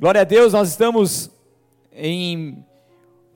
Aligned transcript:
Glória 0.00 0.22
a 0.22 0.24
Deus, 0.24 0.54
nós 0.54 0.70
estamos 0.70 1.30
em 1.94 2.64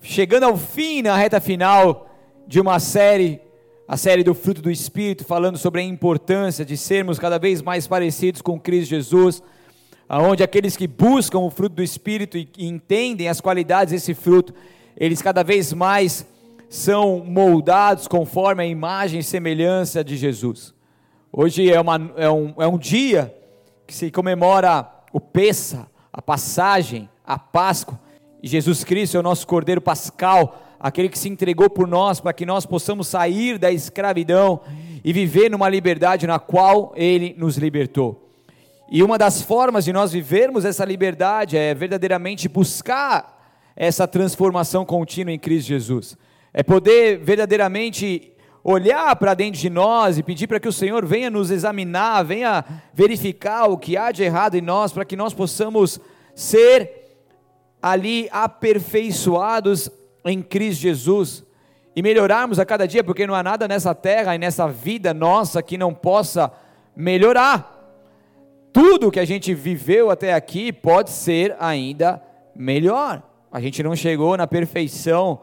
chegando 0.00 0.44
ao 0.44 0.56
fim, 0.56 1.02
na 1.02 1.14
reta 1.14 1.38
final 1.38 2.08
de 2.46 2.58
uma 2.58 2.80
série, 2.80 3.38
a 3.86 3.98
série 3.98 4.24
do 4.24 4.34
fruto 4.34 4.62
do 4.62 4.70
Espírito, 4.70 5.26
falando 5.26 5.58
sobre 5.58 5.82
a 5.82 5.84
importância 5.84 6.64
de 6.64 6.74
sermos 6.78 7.18
cada 7.18 7.38
vez 7.38 7.60
mais 7.60 7.86
parecidos 7.86 8.40
com 8.40 8.58
Cristo 8.58 8.88
Jesus, 8.88 9.42
aonde 10.08 10.42
aqueles 10.42 10.74
que 10.74 10.86
buscam 10.86 11.40
o 11.40 11.50
fruto 11.50 11.76
do 11.76 11.82
Espírito 11.82 12.38
e, 12.38 12.48
entendem 12.56 13.28
as 13.28 13.42
qualidades 13.42 13.92
desse 13.92 14.14
fruto, 14.14 14.54
eles 14.96 15.20
cada 15.20 15.42
vez 15.42 15.70
mais 15.74 16.24
são 16.70 17.22
moldados 17.26 18.08
conforme 18.08 18.62
a 18.62 18.66
imagem 18.66 19.20
e 19.20 19.22
semelhança 19.22 20.02
de 20.02 20.16
Jesus. 20.16 20.72
Hoje 21.30 21.70
é, 21.70 21.78
uma, 21.78 22.10
é, 22.16 22.30
um, 22.30 22.54
é 22.56 22.66
um 22.66 22.78
dia 22.78 23.36
que 23.86 23.94
se 23.94 24.10
comemora 24.10 24.90
o 25.12 25.20
Pessa, 25.20 25.92
a 26.14 26.22
passagem, 26.22 27.08
a 27.26 27.36
Páscoa, 27.36 27.98
Jesus 28.40 28.84
Cristo 28.84 29.16
é 29.16 29.20
o 29.20 29.22
nosso 29.22 29.44
Cordeiro 29.48 29.80
Pascal, 29.80 30.62
aquele 30.78 31.08
que 31.08 31.18
se 31.18 31.28
entregou 31.28 31.68
por 31.68 31.88
nós 31.88 32.20
para 32.20 32.32
que 32.32 32.46
nós 32.46 32.64
possamos 32.64 33.08
sair 33.08 33.58
da 33.58 33.72
escravidão 33.72 34.60
e 35.02 35.12
viver 35.12 35.50
numa 35.50 35.68
liberdade 35.68 36.24
na 36.24 36.38
qual 36.38 36.92
Ele 36.94 37.34
nos 37.36 37.56
libertou. 37.56 38.30
E 38.88 39.02
uma 39.02 39.18
das 39.18 39.42
formas 39.42 39.84
de 39.84 39.92
nós 39.92 40.12
vivermos 40.12 40.64
essa 40.64 40.84
liberdade 40.84 41.56
é 41.56 41.74
verdadeiramente 41.74 42.48
buscar 42.48 43.52
essa 43.74 44.06
transformação 44.06 44.84
contínua 44.84 45.32
em 45.32 45.38
Cristo 45.38 45.66
Jesus. 45.66 46.16
É 46.52 46.62
poder 46.62 47.18
verdadeiramente 47.18 48.34
olhar 48.64 49.14
para 49.16 49.34
dentro 49.34 49.60
de 49.60 49.68
nós 49.68 50.16
e 50.16 50.22
pedir 50.22 50.46
para 50.46 50.58
que 50.58 50.66
o 50.66 50.72
Senhor 50.72 51.04
venha 51.04 51.28
nos 51.28 51.50
examinar, 51.50 52.24
venha 52.24 52.64
verificar 52.94 53.66
o 53.66 53.76
que 53.76 53.94
há 53.94 54.10
de 54.10 54.22
errado 54.22 54.54
em 54.54 54.62
nós, 54.62 54.90
para 54.90 55.04
que 55.04 55.14
nós 55.14 55.34
possamos 55.34 56.00
ser 56.34 57.16
ali 57.80 58.28
aperfeiçoados 58.30 59.90
em 60.24 60.42
Cristo 60.42 60.80
Jesus 60.80 61.44
e 61.94 62.02
melhorarmos 62.02 62.58
a 62.58 62.64
cada 62.64 62.86
dia, 62.86 63.04
porque 63.04 63.26
não 63.26 63.34
há 63.34 63.42
nada 63.42 63.68
nessa 63.68 63.94
terra 63.94 64.34
e 64.34 64.38
nessa 64.38 64.66
vida 64.66 65.14
nossa 65.14 65.62
que 65.62 65.78
não 65.78 65.94
possa 65.94 66.50
melhorar. 66.96 67.70
Tudo 68.72 69.10
que 69.10 69.20
a 69.20 69.24
gente 69.24 69.54
viveu 69.54 70.10
até 70.10 70.34
aqui 70.34 70.72
pode 70.72 71.10
ser 71.10 71.54
ainda 71.60 72.20
melhor. 72.54 73.22
A 73.52 73.60
gente 73.60 73.82
não 73.82 73.94
chegou 73.94 74.36
na 74.36 74.46
perfeição 74.46 75.42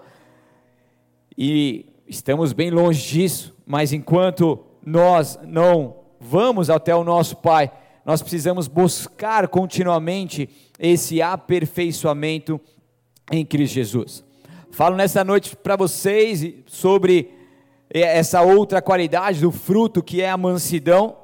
e 1.38 1.92
Estamos 2.12 2.52
bem 2.52 2.70
longe 2.70 3.08
disso, 3.08 3.56
mas 3.66 3.94
enquanto 3.94 4.60
nós 4.86 5.40
não 5.44 5.96
vamos 6.20 6.70
até 6.70 6.94
o 6.94 7.06
nosso 7.06 7.38
Pai, 7.38 7.72
nós 8.06 8.22
precisamos 8.22 8.68
buscar 8.68 9.48
continuamente 9.48 10.50
esse 10.80 11.22
aperfeiçoamento 11.22 12.60
em 13.32 13.46
Cristo 13.46 13.76
Jesus. 13.76 14.24
Falo 14.72 14.96
nessa 14.96 15.24
noite 15.24 15.56
para 15.56 15.76
vocês 15.76 16.54
sobre 16.66 17.30
essa 17.90 18.42
outra 18.42 18.82
qualidade 18.82 19.42
do 19.42 19.52
fruto 19.52 20.02
que 20.02 20.22
é 20.22 20.30
a 20.30 20.38
mansidão, 20.38 21.18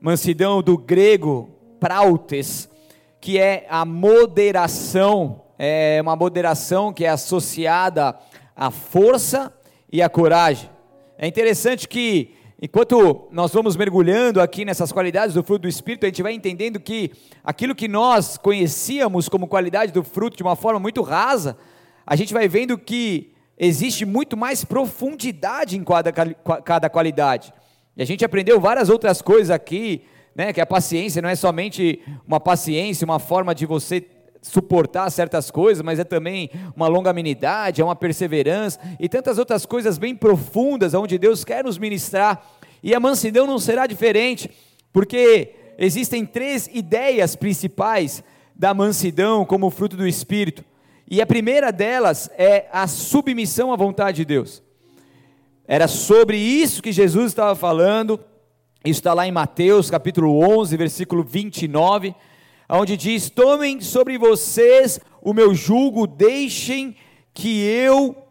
mansidão 0.00 0.62
do 0.62 0.76
grego 0.76 1.48
prautes, 1.78 2.68
que 3.20 3.38
é 3.38 3.66
a 3.70 3.84
moderação, 3.84 5.42
é 5.58 5.98
uma 6.02 6.16
moderação 6.16 6.92
que 6.92 7.04
é 7.04 7.08
associada 7.08 8.18
à 8.56 8.70
força 8.70 9.52
e 9.90 10.02
a 10.02 10.08
coragem. 10.08 10.68
É 11.16 11.26
interessante 11.26 11.88
que, 11.88 12.34
enquanto 12.64 13.28
nós 13.30 13.52
vamos 13.52 13.76
mergulhando 13.76 14.40
aqui 14.40 14.64
nessas 14.64 14.90
qualidades 14.90 15.34
do 15.34 15.44
fruto 15.44 15.62
do 15.62 15.68
Espírito, 15.68 16.06
a 16.06 16.08
gente 16.08 16.22
vai 16.22 16.32
entendendo 16.32 16.80
que 16.80 17.10
aquilo 17.44 17.74
que 17.74 17.86
nós 17.86 18.38
conhecíamos 18.38 19.28
como 19.28 19.46
qualidade 19.46 19.92
do 19.92 20.02
fruto 20.02 20.34
de 20.34 20.42
uma 20.42 20.56
forma 20.56 20.80
muito 20.80 21.02
rasa, 21.02 21.58
a 22.06 22.16
gente 22.16 22.32
vai 22.32 22.48
vendo 22.48 22.78
que 22.78 23.34
existe 23.58 24.06
muito 24.06 24.34
mais 24.34 24.64
profundidade 24.64 25.76
em 25.76 25.84
cada, 25.84 26.10
cada 26.10 26.88
qualidade. 26.88 27.52
E 27.94 28.02
a 28.02 28.06
gente 28.06 28.24
aprendeu 28.24 28.58
várias 28.58 28.88
outras 28.88 29.20
coisas 29.20 29.50
aqui, 29.50 30.06
né, 30.34 30.50
que 30.50 30.60
a 30.60 30.64
paciência 30.64 31.20
não 31.20 31.28
é 31.28 31.36
somente 31.36 32.00
uma 32.26 32.40
paciência, 32.40 33.04
uma 33.04 33.18
forma 33.18 33.54
de 33.54 33.66
você 33.66 34.08
suportar 34.44 35.10
certas 35.10 35.50
coisas, 35.50 35.82
mas 35.82 35.98
é 35.98 36.04
também 36.04 36.50
uma 36.76 36.86
longanimidade, 36.86 37.80
é 37.80 37.84
uma 37.84 37.96
perseverança 37.96 38.78
e 39.00 39.08
tantas 39.08 39.38
outras 39.38 39.64
coisas 39.64 39.96
bem 39.96 40.14
profundas 40.14 40.92
onde 40.94 41.18
Deus 41.18 41.44
quer 41.44 41.64
nos 41.64 41.78
ministrar. 41.78 42.42
E 42.84 42.94
a 42.94 43.00
mansidão 43.00 43.46
não 43.46 43.58
será 43.58 43.86
diferente, 43.86 44.50
porque 44.92 45.54
existem 45.78 46.26
três 46.26 46.68
ideias 46.70 47.34
principais 47.34 48.22
da 48.54 48.74
mansidão 48.74 49.46
como 49.46 49.70
fruto 49.70 49.96
do 49.96 50.06
espírito. 50.06 50.62
E 51.10 51.22
a 51.22 51.26
primeira 51.26 51.72
delas 51.72 52.30
é 52.36 52.68
a 52.70 52.86
submissão 52.86 53.72
à 53.72 53.76
vontade 53.76 54.18
de 54.18 54.26
Deus. 54.26 54.62
Era 55.66 55.88
sobre 55.88 56.36
isso 56.36 56.82
que 56.82 56.92
Jesus 56.92 57.28
estava 57.28 57.54
falando. 57.54 58.20
Isso 58.84 59.00
está 59.00 59.14
lá 59.14 59.26
em 59.26 59.32
Mateus 59.32 59.90
capítulo 59.90 60.38
11, 60.58 60.76
versículo 60.76 61.24
29 61.24 62.14
onde 62.68 62.98
diz: 62.98 63.30
Tomem 63.30 63.80
sobre 63.80 64.18
vocês 64.18 65.00
o 65.22 65.32
meu 65.32 65.54
jugo, 65.54 66.06
deixem 66.06 66.96
que 67.32 67.62
eu 67.62 68.23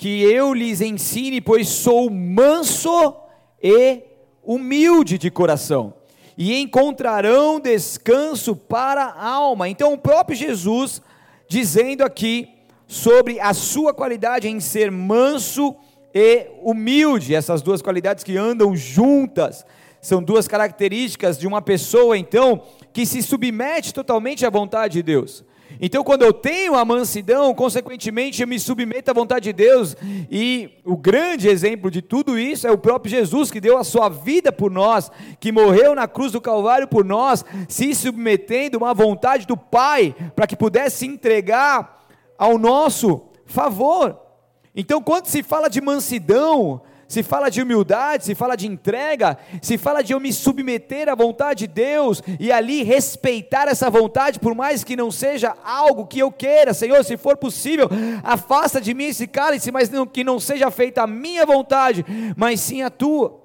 que 0.00 0.22
eu 0.22 0.54
lhes 0.54 0.80
ensine, 0.80 1.42
pois 1.42 1.68
sou 1.68 2.08
manso 2.08 3.14
e 3.62 4.00
humilde 4.42 5.18
de 5.18 5.30
coração, 5.30 5.92
e 6.38 6.58
encontrarão 6.58 7.60
descanso 7.60 8.56
para 8.56 9.04
a 9.04 9.28
alma. 9.28 9.68
Então, 9.68 9.92
o 9.92 9.98
próprio 9.98 10.34
Jesus 10.34 11.02
dizendo 11.46 12.02
aqui 12.02 12.48
sobre 12.86 13.38
a 13.40 13.52
sua 13.52 13.92
qualidade 13.92 14.48
em 14.48 14.58
ser 14.58 14.90
manso 14.90 15.76
e 16.14 16.46
humilde, 16.62 17.34
essas 17.34 17.60
duas 17.60 17.82
qualidades 17.82 18.24
que 18.24 18.38
andam 18.38 18.74
juntas. 18.74 19.66
São 20.00 20.22
duas 20.22 20.48
características 20.48 21.38
de 21.38 21.46
uma 21.46 21.60
pessoa, 21.60 22.16
então, 22.16 22.62
que 22.90 23.04
se 23.04 23.22
submete 23.22 23.92
totalmente 23.92 24.46
à 24.46 24.50
vontade 24.50 24.94
de 24.94 25.02
Deus. 25.02 25.44
Então, 25.82 26.04
quando 26.04 26.22
eu 26.22 26.32
tenho 26.32 26.74
a 26.74 26.84
mansidão, 26.84 27.54
consequentemente 27.54 28.42
eu 28.42 28.48
me 28.48 28.60
submeto 28.60 29.10
à 29.10 29.14
vontade 29.14 29.44
de 29.44 29.52
Deus, 29.54 29.96
e 30.30 30.70
o 30.84 30.94
grande 30.94 31.48
exemplo 31.48 31.90
de 31.90 32.02
tudo 32.02 32.38
isso 32.38 32.66
é 32.66 32.70
o 32.70 32.76
próprio 32.76 33.10
Jesus, 33.10 33.50
que 33.50 33.60
deu 33.60 33.78
a 33.78 33.84
sua 33.84 34.10
vida 34.10 34.52
por 34.52 34.70
nós, 34.70 35.10
que 35.40 35.50
morreu 35.50 35.94
na 35.94 36.06
cruz 36.06 36.32
do 36.32 36.40
Calvário 36.40 36.86
por 36.86 37.02
nós, 37.02 37.44
se 37.66 37.94
submetendo 37.94 38.84
à 38.84 38.92
vontade 38.92 39.46
do 39.46 39.56
Pai, 39.56 40.14
para 40.36 40.46
que 40.46 40.54
pudesse 40.54 41.06
entregar 41.06 42.04
ao 42.36 42.58
nosso 42.58 43.22
favor. 43.46 44.20
Então, 44.74 45.02
quando 45.02 45.26
se 45.26 45.42
fala 45.42 45.68
de 45.68 45.80
mansidão, 45.80 46.82
se 47.10 47.24
fala 47.24 47.50
de 47.50 47.60
humildade, 47.60 48.24
se 48.24 48.36
fala 48.36 48.54
de 48.54 48.68
entrega, 48.68 49.36
se 49.60 49.76
fala 49.76 50.00
de 50.00 50.12
eu 50.12 50.20
me 50.20 50.32
submeter 50.32 51.08
à 51.08 51.14
vontade 51.16 51.66
de 51.66 51.72
Deus 51.74 52.22
e 52.38 52.52
ali 52.52 52.84
respeitar 52.84 53.66
essa 53.66 53.90
vontade, 53.90 54.38
por 54.38 54.54
mais 54.54 54.84
que 54.84 54.94
não 54.94 55.10
seja 55.10 55.56
algo 55.64 56.06
que 56.06 56.20
eu 56.20 56.30
queira, 56.30 56.72
Senhor, 56.72 57.04
se 57.04 57.16
for 57.16 57.36
possível, 57.36 57.88
afasta 58.22 58.80
de 58.80 58.94
mim 58.94 59.06
esse 59.06 59.26
cálice, 59.26 59.72
mas 59.72 59.90
não, 59.90 60.06
que 60.06 60.22
não 60.22 60.38
seja 60.38 60.70
feita 60.70 61.02
a 61.02 61.06
minha 61.08 61.44
vontade, 61.44 62.06
mas 62.36 62.60
sim 62.60 62.82
a 62.82 62.88
tua. 62.88 63.40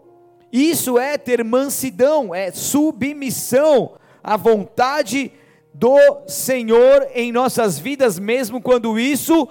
Isso 0.53 0.99
é 0.99 1.17
ter 1.17 1.43
mansidão, 1.43 2.35
é 2.35 2.51
submissão 2.51 3.93
à 4.23 4.37
vontade 4.37 5.31
do 5.73 5.97
Senhor 6.27 7.07
em 7.15 7.31
nossas 7.31 7.79
vidas, 7.79 8.19
mesmo 8.19 8.61
quando 8.61 8.99
isso 8.99 9.49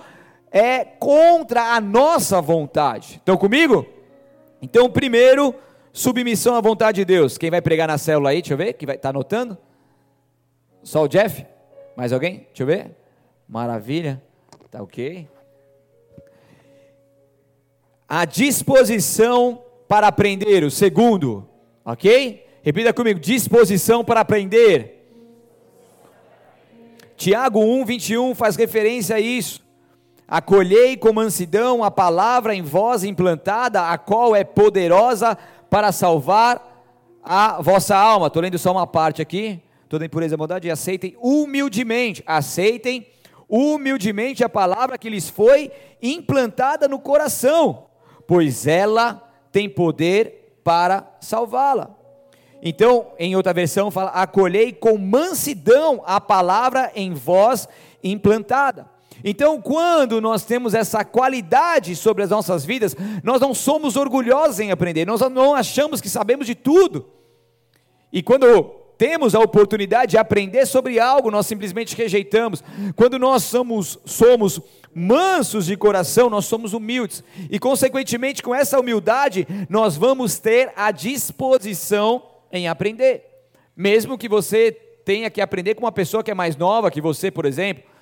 é 0.52 0.84
contra 0.84 1.74
a 1.74 1.80
nossa 1.80 2.40
vontade. 2.40 3.16
Estão 3.16 3.36
comigo? 3.36 3.84
Então, 4.60 4.90
primeiro, 4.90 5.54
submissão 5.92 6.54
à 6.54 6.60
vontade 6.60 6.96
de 6.96 7.04
Deus. 7.04 7.38
Quem 7.38 7.50
vai 7.50 7.60
pregar 7.60 7.88
na 7.88 7.98
célula 7.98 8.30
aí? 8.30 8.42
Deixa 8.42 8.54
eu 8.54 8.58
ver. 8.58 8.72
Quem 8.74 8.86
vai? 8.86 8.98
Tá 8.98 9.10
anotando? 9.10 9.56
Só 10.82 11.04
o 11.04 11.08
Jeff? 11.08 11.46
Mais 11.96 12.12
alguém? 12.12 12.46
Deixa 12.48 12.62
eu 12.62 12.66
ver. 12.66 12.90
Maravilha. 13.48 14.22
Tá 14.70 14.82
ok. 14.82 15.28
A 18.08 18.24
disposição 18.24 19.62
para 19.88 20.08
aprender. 20.08 20.64
O 20.64 20.70
segundo. 20.70 21.48
Ok? 21.84 22.46
Repita 22.62 22.92
comigo. 22.92 23.20
Disposição 23.20 24.04
para 24.04 24.20
aprender. 24.20 24.94
Tiago 27.16 27.60
1, 27.60 27.84
21 27.84 28.34
faz 28.34 28.56
referência 28.56 29.16
a 29.16 29.20
isso. 29.20 29.63
Acolhei 30.26 30.96
com 30.96 31.12
mansidão 31.12 31.84
a 31.84 31.90
palavra 31.90 32.54
em 32.54 32.62
vós 32.62 33.04
implantada, 33.04 33.90
a 33.90 33.98
qual 33.98 34.34
é 34.34 34.42
poderosa 34.42 35.36
para 35.68 35.92
salvar 35.92 36.74
a 37.22 37.60
vossa 37.60 37.96
alma. 37.96 38.28
Estou 38.28 38.42
lendo 38.42 38.58
só 38.58 38.72
uma 38.72 38.86
parte 38.86 39.20
aqui. 39.20 39.60
Toda 39.88 40.06
impureza 40.06 40.34
e 40.34 40.38
maldade. 40.38 40.68
E 40.68 40.70
aceitem 40.70 41.16
humildemente, 41.20 42.22
aceitem 42.26 43.06
humildemente 43.48 44.42
a 44.42 44.48
palavra 44.48 44.98
que 44.98 45.10
lhes 45.10 45.28
foi 45.28 45.70
implantada 46.02 46.88
no 46.88 46.98
coração, 46.98 47.86
pois 48.26 48.66
ela 48.66 49.30
tem 49.52 49.68
poder 49.68 50.58
para 50.64 51.06
salvá-la. 51.20 51.90
Então, 52.62 53.12
em 53.18 53.36
outra 53.36 53.52
versão, 53.52 53.90
fala: 53.90 54.10
acolhei 54.10 54.72
com 54.72 54.96
mansidão 54.96 56.02
a 56.06 56.18
palavra 56.18 56.90
em 56.94 57.12
vós 57.12 57.68
implantada. 58.02 58.93
Então, 59.26 59.58
quando 59.58 60.20
nós 60.20 60.44
temos 60.44 60.74
essa 60.74 61.02
qualidade 61.02 61.96
sobre 61.96 62.22
as 62.22 62.28
nossas 62.28 62.62
vidas, 62.62 62.94
nós 63.22 63.40
não 63.40 63.54
somos 63.54 63.96
orgulhosos 63.96 64.60
em 64.60 64.70
aprender, 64.70 65.06
nós 65.06 65.22
não 65.22 65.54
achamos 65.54 65.98
que 65.98 66.10
sabemos 66.10 66.46
de 66.46 66.54
tudo. 66.54 67.08
E 68.12 68.22
quando 68.22 68.46
temos 68.98 69.34
a 69.34 69.40
oportunidade 69.40 70.10
de 70.10 70.18
aprender 70.18 70.66
sobre 70.66 71.00
algo, 71.00 71.30
nós 71.30 71.46
simplesmente 71.46 71.96
rejeitamos. 71.96 72.62
Quando 72.94 73.18
nós 73.18 73.44
somos, 73.44 73.98
somos 74.04 74.60
mansos 74.94 75.66
de 75.66 75.76
coração, 75.76 76.28
nós 76.28 76.44
somos 76.44 76.74
humildes. 76.74 77.24
E, 77.50 77.58
consequentemente, 77.58 78.42
com 78.42 78.54
essa 78.54 78.78
humildade, 78.78 79.48
nós 79.70 79.96
vamos 79.96 80.38
ter 80.38 80.70
a 80.76 80.90
disposição 80.90 82.22
em 82.52 82.68
aprender. 82.68 83.24
Mesmo 83.74 84.18
que 84.18 84.28
você 84.28 84.70
tenha 85.04 85.30
que 85.30 85.40
aprender 85.40 85.74
com 85.74 85.84
uma 85.84 85.92
pessoa 85.92 86.22
que 86.22 86.30
é 86.30 86.34
mais 86.34 86.56
nova 86.56 86.90
que 86.90 87.00
você, 87.00 87.30
por 87.30 87.46
exemplo. 87.46 87.93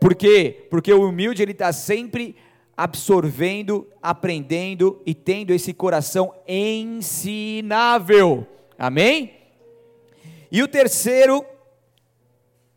Por 0.00 0.14
quê? 0.14 0.66
Porque 0.70 0.92
o 0.92 1.08
humilde 1.08 1.42
ele 1.42 1.52
está 1.52 1.72
sempre 1.72 2.34
absorvendo, 2.76 3.86
aprendendo 4.02 5.02
e 5.04 5.14
tendo 5.14 5.52
esse 5.52 5.74
coração 5.74 6.34
ensinável. 6.48 8.46
Amém? 8.78 9.34
E 10.50 10.62
o 10.62 10.68
terceiro 10.68 11.44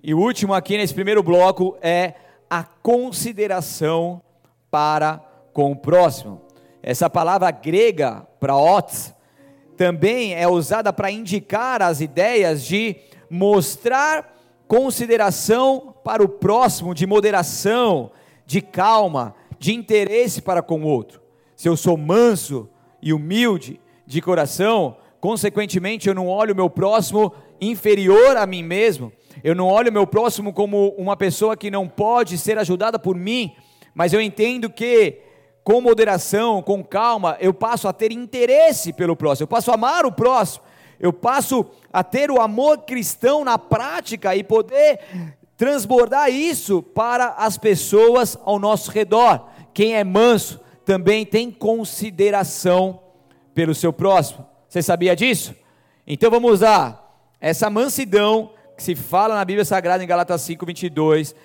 e 0.03 0.13
último 0.13 0.53
aqui 0.53 0.77
nesse 0.77 0.93
primeiro 0.93 1.23
bloco 1.23 1.77
é 1.81 2.15
a 2.49 2.61
consideração 2.63 4.21
para 4.69 5.19
com 5.53 5.71
o 5.71 5.75
próximo. 5.77 6.41
Essa 6.81 7.09
palavra 7.09 7.49
grega, 7.51 8.27
praot, 8.37 9.13
também 9.77 10.35
é 10.35 10.45
usada 10.45 10.91
para 10.91 11.09
indicar 11.09 11.81
as 11.81 12.01
ideias 12.01 12.65
de 12.65 12.97
mostrar 13.29 14.32
consideração 14.67 15.95
para 16.03 16.23
o 16.23 16.29
próximo, 16.29 16.93
de 16.93 17.05
moderação, 17.05 18.11
de 18.45 18.61
calma, 18.61 19.35
de 19.59 19.73
interesse 19.73 20.41
para 20.41 20.61
com 20.61 20.81
o 20.81 20.87
outro. 20.87 21.21
Se 21.55 21.69
eu 21.69 21.77
sou 21.77 21.95
manso 21.95 22.69
e 23.01 23.13
humilde 23.13 23.79
de 24.05 24.21
coração, 24.21 24.97
consequentemente 25.19 26.07
eu 26.07 26.15
não 26.15 26.27
olho 26.27 26.53
o 26.53 26.55
meu 26.55 26.69
próximo 26.69 27.33
inferior 27.61 28.35
a 28.35 28.45
mim 28.45 28.61
mesmo, 28.63 29.11
eu 29.43 29.55
não 29.55 29.67
olho 29.67 29.89
o 29.89 29.93
meu 29.93 30.05
próximo 30.05 30.51
como 30.51 30.89
uma 30.97 31.15
pessoa 31.15 31.55
que 31.55 31.71
não 31.71 31.87
pode 31.87 32.37
ser 32.37 32.57
ajudada 32.57 32.99
por 32.99 33.15
mim, 33.15 33.55
mas 33.95 34.11
eu 34.11 34.19
entendo 34.19 34.69
que 34.69 35.19
com 35.63 35.79
moderação, 35.79 36.61
com 36.61 36.83
calma, 36.83 37.37
eu 37.39 37.53
passo 37.53 37.87
a 37.87 37.93
ter 37.93 38.11
interesse 38.11 38.91
pelo 38.91 39.15
próximo, 39.15 39.43
eu 39.43 39.47
passo 39.47 39.71
a 39.71 39.75
amar 39.75 40.05
o 40.05 40.11
próximo, 40.11 40.63
eu 41.03 41.11
passo 41.11 41.65
a 41.91 42.01
ter 42.01 42.31
o 42.31 42.39
amor 42.39 42.83
cristão 42.85 43.43
na 43.43 43.59
prática 43.59 44.33
e 44.37 44.41
poder 44.41 45.01
transbordar 45.57 46.29
isso 46.29 46.81
para 46.81 47.31
as 47.31 47.57
pessoas 47.57 48.37
ao 48.45 48.57
nosso 48.57 48.89
redor. 48.89 49.49
Quem 49.73 49.95
é 49.95 50.03
manso 50.05 50.61
também 50.85 51.25
tem 51.25 51.51
consideração 51.51 53.01
pelo 53.53 53.75
seu 53.75 53.91
próximo. 53.91 54.47
Você 54.69 54.81
sabia 54.81 55.13
disso? 55.13 55.53
Então 56.07 56.31
vamos 56.31 56.61
lá. 56.61 57.05
Essa 57.41 57.69
mansidão 57.69 58.51
que 58.77 58.81
se 58.81 58.95
fala 58.95 59.35
na 59.35 59.43
Bíblia 59.43 59.65
Sagrada 59.65 60.01
em 60.05 60.07
Galatas 60.07 60.39
5, 60.43 60.65
22 60.65 61.35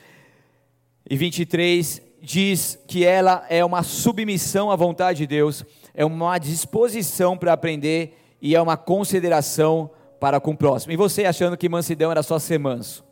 e 1.10 1.16
23 1.16 2.00
diz 2.22 2.78
que 2.86 3.04
ela 3.04 3.44
é 3.50 3.64
uma 3.64 3.82
submissão 3.82 4.70
à 4.70 4.76
vontade 4.76 5.18
de 5.18 5.26
Deus, 5.26 5.64
é 5.92 6.04
uma 6.04 6.38
disposição 6.38 7.36
para 7.36 7.52
aprender 7.52 8.17
e 8.40 8.54
é 8.54 8.60
uma 8.60 8.76
consideração 8.76 9.90
para 10.20 10.40
com 10.40 10.52
o 10.52 10.56
próximo. 10.56 10.92
E 10.92 10.96
você 10.96 11.24
achando 11.24 11.56
que 11.56 11.68
mansidão 11.68 12.10
era 12.10 12.22
só 12.22 12.38
ser 12.38 12.58
manso? 12.58 13.04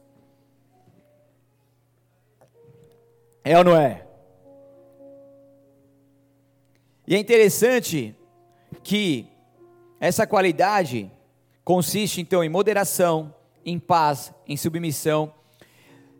É 3.44 3.56
ou 3.56 3.64
não 3.64 3.76
é? 3.76 4.04
E 7.06 7.14
é 7.14 7.18
interessante 7.18 8.14
que 8.82 9.28
essa 10.00 10.26
qualidade 10.26 11.10
consiste 11.62 12.20
então 12.20 12.42
em 12.42 12.48
moderação, 12.48 13.32
em 13.64 13.78
paz, 13.78 14.32
em 14.46 14.56
submissão, 14.56 15.32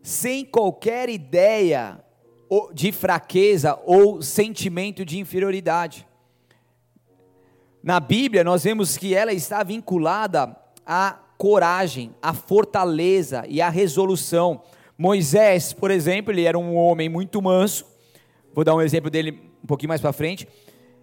sem 0.01 0.45
qualquer 0.45 1.09
ideia 1.09 2.01
de 2.73 2.93
fraqueza 2.93 3.77
ou 3.85 4.21
sentimento 4.21 5.03
de 5.03 5.19
inferioridade. 5.19 6.06
Na 7.83 7.99
Bíblia, 7.99 8.43
nós 8.43 8.63
vemos 8.63 8.97
que 8.97 9.13
ela 9.13 9.31
está 9.31 9.63
vinculada 9.63 10.55
à 10.85 11.17
coragem, 11.37 12.13
à 12.21 12.33
fortaleza 12.33 13.43
e 13.47 13.61
à 13.61 13.69
resolução. 13.69 14.61
Moisés, 14.97 15.73
por 15.73 15.91
exemplo, 15.91 16.33
ele 16.33 16.43
era 16.43 16.57
um 16.57 16.75
homem 16.75 17.07
muito 17.07 17.41
manso. 17.41 17.85
Vou 18.53 18.63
dar 18.63 18.75
um 18.75 18.81
exemplo 18.81 19.09
dele 19.09 19.39
um 19.63 19.67
pouquinho 19.67 19.89
mais 19.89 20.01
para 20.01 20.11
frente. 20.11 20.47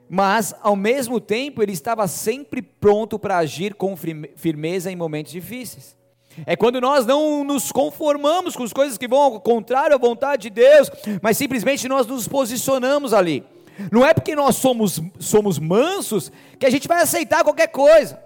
Mas, 0.09 0.55
ao 0.61 0.77
mesmo 0.77 1.21
tempo, 1.21 1.63
ele 1.63 1.73
estava 1.73 2.07
sempre 2.07 2.61
pronto 2.61 3.19
para 3.19 3.39
agir 3.39 3.75
com 3.75 3.97
firmeza 3.97 4.91
em 4.91 4.97
momentos 4.97 5.33
difíceis. 5.33 5.97
É 6.45 6.57
quando 6.57 6.81
nós 6.81 7.07
não 7.07 7.45
nos 7.45 7.71
conformamos 7.71 8.57
com 8.57 8.65
as 8.65 8.73
coisas 8.73 8.99
que 8.99 9.07
vão 9.07 9.21
ao 9.21 9.41
contrário 9.41 9.95
à 9.95 9.99
vontade 9.99 10.43
de 10.43 10.51
Deus, 10.51 10.91
mas 11.23 11.37
simplesmente 11.37 11.87
nós 11.89 12.07
nos 12.07 12.27
posicionamos 12.27 13.15
ali. 13.15 13.45
Não 13.91 14.05
é 14.05 14.15
porque 14.15 14.35
nós 14.35 14.57
somos, 14.57 15.01
somos 15.19 15.59
mansos 15.59 16.31
que 16.59 16.67
a 16.67 16.71
gente 16.71 16.89
vai 16.89 17.03
aceitar 17.03 17.45
qualquer 17.45 17.69
coisa, 17.69 18.21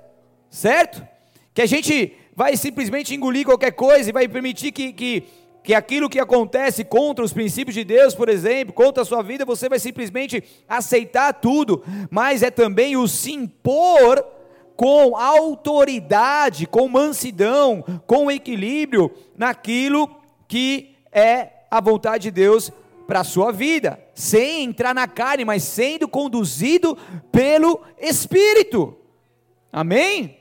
certo? 0.50 1.06
Que 1.54 1.62
a 1.62 1.66
gente 1.66 2.14
vai 2.34 2.56
simplesmente 2.56 3.14
engolir 3.14 3.44
qualquer 3.44 3.72
coisa 3.72 4.08
e 4.08 4.12
vai 4.12 4.28
permitir 4.28 4.70
que, 4.70 4.92
que, 4.92 5.24
que 5.62 5.74
aquilo 5.74 6.08
que 6.08 6.20
acontece 6.20 6.84
contra 6.84 7.24
os 7.24 7.32
princípios 7.32 7.74
de 7.74 7.84
Deus, 7.84 8.14
por 8.14 8.28
exemplo, 8.28 8.72
contra 8.72 9.02
a 9.02 9.06
sua 9.06 9.22
vida, 9.22 9.44
você 9.44 9.68
vai 9.68 9.78
simplesmente 9.78 10.42
aceitar 10.68 11.32
tudo, 11.32 11.82
mas 12.10 12.42
é 12.42 12.50
também 12.50 12.96
o 12.96 13.08
se 13.08 13.32
impor 13.32 14.24
com 14.76 15.16
autoridade, 15.16 16.64
com 16.64 16.88
mansidão, 16.88 17.84
com 18.06 18.30
equilíbrio 18.30 19.10
naquilo 19.36 20.08
que 20.46 20.94
é 21.10 21.48
a 21.68 21.80
vontade 21.80 22.22
de 22.24 22.30
Deus 22.30 22.70
para 23.08 23.20
a 23.20 23.24
sua 23.24 23.50
vida, 23.50 23.98
sem 24.14 24.64
entrar 24.64 24.94
na 24.94 25.08
carne, 25.08 25.42
mas 25.42 25.62
sendo 25.62 26.06
conduzido 26.06 26.94
pelo 27.32 27.80
Espírito. 27.98 28.98
Amém? 29.72 30.36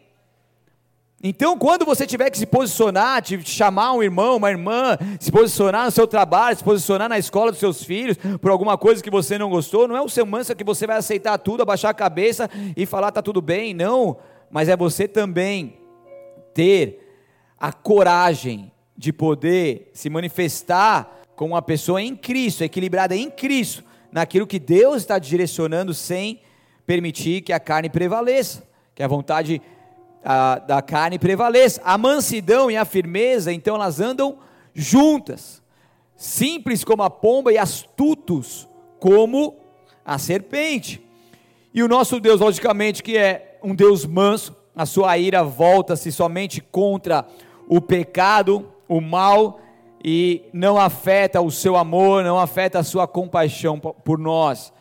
Então, 1.24 1.58
quando 1.58 1.86
você 1.86 2.06
tiver 2.06 2.30
que 2.30 2.38
se 2.38 2.46
posicionar, 2.46 3.22
te 3.22 3.42
chamar 3.50 3.94
um 3.94 4.04
irmão, 4.04 4.36
uma 4.36 4.50
irmã, 4.50 4.98
se 5.18 5.32
posicionar 5.32 5.86
no 5.86 5.92
seu 5.92 6.06
trabalho, 6.06 6.58
se 6.58 6.64
posicionar 6.64 7.08
na 7.08 7.18
escola 7.18 7.52
dos 7.52 7.60
seus 7.62 7.82
filhos, 7.86 8.18
por 8.42 8.52
alguma 8.52 8.78
coisa 8.78 9.02
que 9.02 9.10
você 9.10 9.38
não 9.38 9.50
gostou, 9.50 9.88
não 9.88 9.96
é 9.96 10.02
o 10.02 10.10
seu 10.10 10.26
manso 10.26 10.54
que 10.54 10.64
você 10.66 10.86
vai 10.86 10.98
aceitar 10.98 11.38
tudo, 11.38 11.62
abaixar 11.62 11.92
a 11.92 11.94
cabeça 11.94 12.50
e 12.76 12.86
falar 12.86 13.14
tá 13.14 13.22
tudo 13.22 13.42
bem, 13.42 13.74
não, 13.74 14.18
mas 14.52 14.68
é 14.68 14.76
você 14.76 15.08
também 15.08 15.80
ter 16.54 17.18
a 17.58 17.72
coragem 17.72 18.74
de 18.98 19.14
poder 19.14 19.90
se 19.94 20.10
manifestar 20.10 21.17
como 21.38 21.54
uma 21.54 21.62
pessoa 21.62 22.02
em 22.02 22.16
Cristo, 22.16 22.64
equilibrada 22.64 23.16
em 23.16 23.30
Cristo, 23.30 23.84
naquilo 24.12 24.48
que 24.48 24.58
Deus 24.58 24.98
está 24.98 25.20
direcionando 25.20 25.94
sem 25.94 26.42
permitir 26.84 27.42
que 27.42 27.54
a 27.54 27.60
carne 27.60 27.90
prevaleça, 27.90 28.64
que 28.96 29.04
a 29.04 29.08
vontade 29.08 29.62
a, 30.26 30.58
da 30.58 30.82
carne 30.82 31.20
prevaleça. 31.20 31.80
A 31.86 31.96
mansidão 31.96 32.72
e 32.72 32.76
a 32.76 32.84
firmeza, 32.84 33.54
então, 33.54 33.76
elas 33.76 34.00
andam 34.00 34.40
juntas, 34.74 35.62
simples 36.16 36.84
como 36.84 37.04
a 37.04 37.10
pomba 37.10 37.54
e 37.54 37.58
astutos 37.60 38.68
como 39.00 39.58
a 40.04 40.18
serpente. 40.18 41.06
E 41.72 41.84
o 41.84 41.88
nosso 41.88 42.20
Deus, 42.20 42.42
logicamente, 42.42 43.04
que 43.04 43.16
é 43.16 43.60
um 43.62 43.76
Deus 43.76 44.08
manso, 44.08 44.56
a 44.76 44.88
sua 44.88 45.16
ira 45.20 45.44
volta-se 45.44 46.12
somente 46.12 46.62
contra 46.62 47.28
o 47.70 47.80
pecado, 47.80 48.72
o 48.88 49.00
mal, 49.00 49.60
e 50.04 50.44
não 50.54 50.78
afeta 50.78 51.42
o 51.42 51.52
seu 51.52 51.76
amor, 51.76 52.24
não 52.24 52.40
afeta 52.40 52.80
a 52.80 52.84
sua 52.84 53.08
compaixão 53.08 53.80
por 53.80 54.18
nós. 54.18 54.72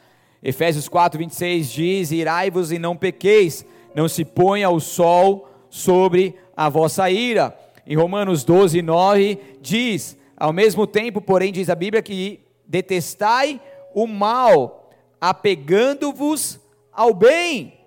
Efésios 0.42 0.88
4, 0.88 1.18
26 1.18 1.70
diz: 1.70 2.10
Irai-vos 2.12 2.70
e 2.70 2.78
não 2.78 2.96
pequeis 2.96 3.64
não 3.94 4.08
se 4.08 4.26
ponha 4.26 4.68
o 4.68 4.78
sol 4.78 5.48
sobre 5.70 6.34
a 6.54 6.68
vossa 6.68 7.10
ira. 7.10 7.56
Em 7.86 7.96
Romanos 7.96 8.44
12, 8.44 8.82
9 8.82 9.38
diz: 9.60 10.18
Ao 10.36 10.52
mesmo 10.52 10.86
tempo, 10.86 11.20
porém, 11.20 11.50
diz 11.50 11.70
a 11.70 11.74
Bíblia 11.74 12.02
que 12.02 12.40
detestai 12.66 13.60
o 13.94 14.06
mal, 14.06 14.90
apegando-vos 15.18 16.60
ao 16.92 17.14
bem. 17.14 17.80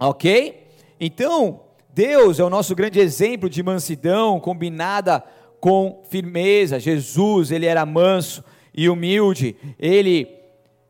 Ok? 0.00 0.66
Então, 0.98 1.60
Deus 1.92 2.40
é 2.40 2.44
o 2.44 2.50
nosso 2.50 2.74
grande 2.74 2.98
exemplo 2.98 3.50
de 3.50 3.62
mansidão 3.62 4.40
combinada 4.40 5.20
com 5.20 5.32
firmeza. 6.08 6.80
Jesus, 6.80 7.52
ele 7.52 7.66
era 7.66 7.86
manso 7.86 8.42
e 8.74 8.88
humilde. 8.88 9.54
Ele, 9.78 10.26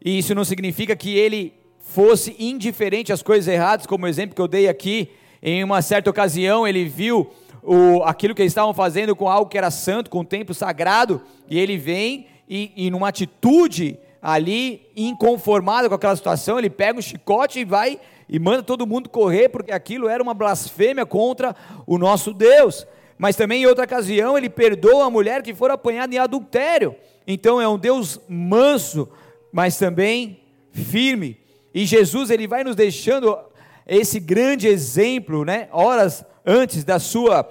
e 0.03 0.17
isso 0.19 0.35
não 0.35 0.45
significa 0.45 0.97
que 0.97 1.15
ele 1.17 1.53
fosse 1.79 2.35
indiferente 2.39 3.13
às 3.13 3.23
coisas 3.23 3.47
erradas, 3.53 3.85
como 3.85 4.07
o 4.07 4.09
exemplo 4.09 4.35
que 4.35 4.41
eu 4.41 4.49
dei 4.49 4.67
aqui, 4.69 5.11
Em 5.43 5.63
uma 5.63 5.83
certa 5.83 6.09
ocasião, 6.09 6.67
ele 6.67 6.87
viu 6.87 7.31
o, 7.63 8.03
aquilo 8.05 8.35
que 8.35 8.41
eles 8.41 8.53
estavam 8.53 8.73
fazendo 8.73 9.15
com 9.15 9.29
algo 9.29 9.51
que 9.51 9.59
era 9.59 9.71
santo, 9.71 10.09
com 10.09 10.21
o 10.21 10.25
templo 10.25 10.55
sagrado, 10.55 11.21
e 11.51 11.59
ele 11.59 11.77
vem 11.77 12.27
e, 12.49 12.73
e 12.77 12.91
numa 12.91 13.09
atitude 13.09 13.99
ali 14.23 14.89
inconformada 14.97 15.89
com 15.89 15.95
aquela 15.97 16.15
situação, 16.15 16.59
ele 16.59 16.71
pega 16.71 16.99
um 16.99 17.03
chicote 17.03 17.59
e 17.59 17.65
vai 17.65 17.99
e 18.29 18.39
manda 18.39 18.63
todo 18.63 18.87
mundo 18.87 19.11
correr, 19.11 19.49
porque 19.49 19.73
aquilo 19.73 20.09
era 20.09 20.23
uma 20.23 20.33
blasfêmia 20.33 21.05
contra 21.05 21.55
o 21.87 21.99
nosso 21.99 22.33
Deus. 22.33 22.87
Mas 23.23 23.37
também 23.37 23.63
em 23.63 23.67
outra 23.67 23.85
ocasião 23.85 24.37
ele 24.37 24.51
perdoa 24.51 25.05
a 25.05 25.11
mulher 25.11 25.43
que 25.43 25.55
for 25.55 25.71
apanhada 25.71 26.13
em 26.13 26.19
adultério. 26.19 26.97
Então 27.25 27.61
é 27.61 27.69
um 27.69 27.79
Deus 27.79 28.21
manso, 28.29 29.09
mas 29.53 29.79
também 29.79 30.41
firme. 30.73 31.39
E 31.73 31.87
Jesus 31.87 32.31
ele 32.31 32.49
vai 32.49 32.65
nos 32.65 32.75
deixando 32.75 33.39
esse 33.87 34.19
grande 34.19 34.67
exemplo, 34.67 35.45
né? 35.45 35.69
Horas 35.71 36.25
antes 36.45 36.83
da 36.83 36.99
sua 36.99 37.49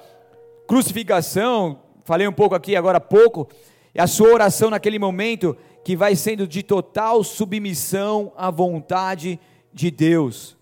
crucificação, 0.68 1.80
falei 2.04 2.28
um 2.28 2.34
pouco 2.34 2.54
aqui 2.54 2.76
agora 2.76 2.98
há 2.98 3.00
pouco, 3.00 3.48
a 3.98 4.08
sua 4.08 4.28
oração 4.28 4.70
naquele 4.70 5.00
momento 5.00 5.56
que 5.86 5.96
vai 5.96 6.18
sendo 6.18 6.46
de 6.46 6.64
total 6.64 7.24
submissão 7.24 8.34
à 8.36 8.52
vontade 8.52 9.40
de 9.74 9.90
Deus. 9.90 10.58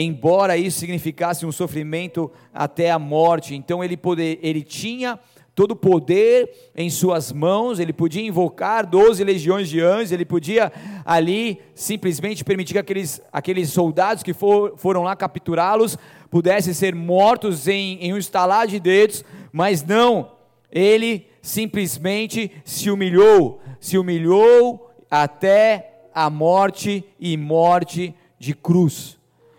Embora 0.00 0.56
isso 0.56 0.78
significasse 0.78 1.44
um 1.44 1.50
sofrimento 1.50 2.30
até 2.54 2.88
a 2.88 3.00
morte, 3.00 3.56
então 3.56 3.82
ele 3.82 3.96
poder, 3.96 4.38
ele 4.44 4.62
tinha 4.62 5.18
todo 5.56 5.72
o 5.72 5.76
poder 5.76 6.70
em 6.76 6.88
suas 6.88 7.32
mãos, 7.32 7.80
ele 7.80 7.92
podia 7.92 8.22
invocar 8.22 8.86
doze 8.86 9.24
legiões 9.24 9.68
de 9.68 9.80
anjos, 9.80 10.12
ele 10.12 10.24
podia 10.24 10.70
ali 11.04 11.60
simplesmente 11.74 12.44
permitir 12.44 12.74
que 12.74 12.78
aqueles, 12.78 13.20
aqueles 13.32 13.70
soldados 13.70 14.22
que 14.22 14.32
for, 14.32 14.74
foram 14.76 15.02
lá 15.02 15.16
capturá-los 15.16 15.98
pudessem 16.30 16.72
ser 16.72 16.94
mortos 16.94 17.66
em, 17.66 17.98
em 18.00 18.14
um 18.14 18.18
estalar 18.18 18.68
de 18.68 18.78
dedos, 18.78 19.24
mas 19.50 19.82
não, 19.82 20.30
ele 20.70 21.26
simplesmente 21.42 22.52
se 22.64 22.88
humilhou, 22.88 23.60
se 23.80 23.98
humilhou 23.98 24.92
até 25.10 26.04
a 26.14 26.30
morte 26.30 27.04
e 27.18 27.36
morte 27.36 28.14
de 28.38 28.54
cruz. 28.54 29.17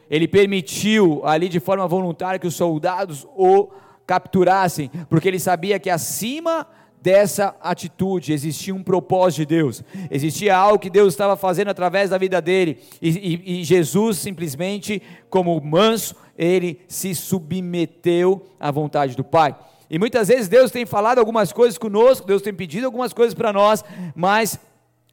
Ele 0.09 0.27
permitiu 0.27 1.21
ali 1.23 1.47
de 1.47 1.59
forma 1.59 1.87
voluntária 1.87 2.39
que 2.39 2.47
os 2.47 2.55
soldados 2.55 3.27
o 3.35 3.69
capturassem, 4.05 4.89
porque 5.07 5.27
ele 5.27 5.39
sabia 5.39 5.79
que 5.79 5.89
acima 5.89 6.65
dessa 7.01 7.55
atitude 7.61 8.33
existia 8.33 8.73
um 8.75 8.83
propósito 8.83 9.39
de 9.39 9.45
Deus, 9.45 9.83
existia 10.09 10.55
algo 10.57 10.79
que 10.79 10.89
Deus 10.89 11.13
estava 11.13 11.37
fazendo 11.37 11.69
através 11.69 12.09
da 12.09 12.17
vida 12.17 12.41
dele, 12.41 12.79
e, 13.01 13.09
e, 13.09 13.61
e 13.61 13.63
Jesus 13.63 14.17
simplesmente, 14.17 15.01
como 15.29 15.59
manso, 15.61 16.15
ele 16.37 16.81
se 16.87 17.13
submeteu 17.13 18.45
à 18.59 18.71
vontade 18.71 19.15
do 19.15 19.23
Pai. 19.23 19.55
E 19.89 19.97
muitas 19.97 20.27
vezes 20.27 20.47
Deus 20.47 20.71
tem 20.71 20.85
falado 20.85 21.19
algumas 21.19 21.51
coisas 21.51 21.77
conosco, 21.77 22.27
Deus 22.27 22.41
tem 22.41 22.53
pedido 22.53 22.85
algumas 22.85 23.11
coisas 23.11 23.33
para 23.33 23.51
nós, 23.51 23.83
mas 24.15 24.59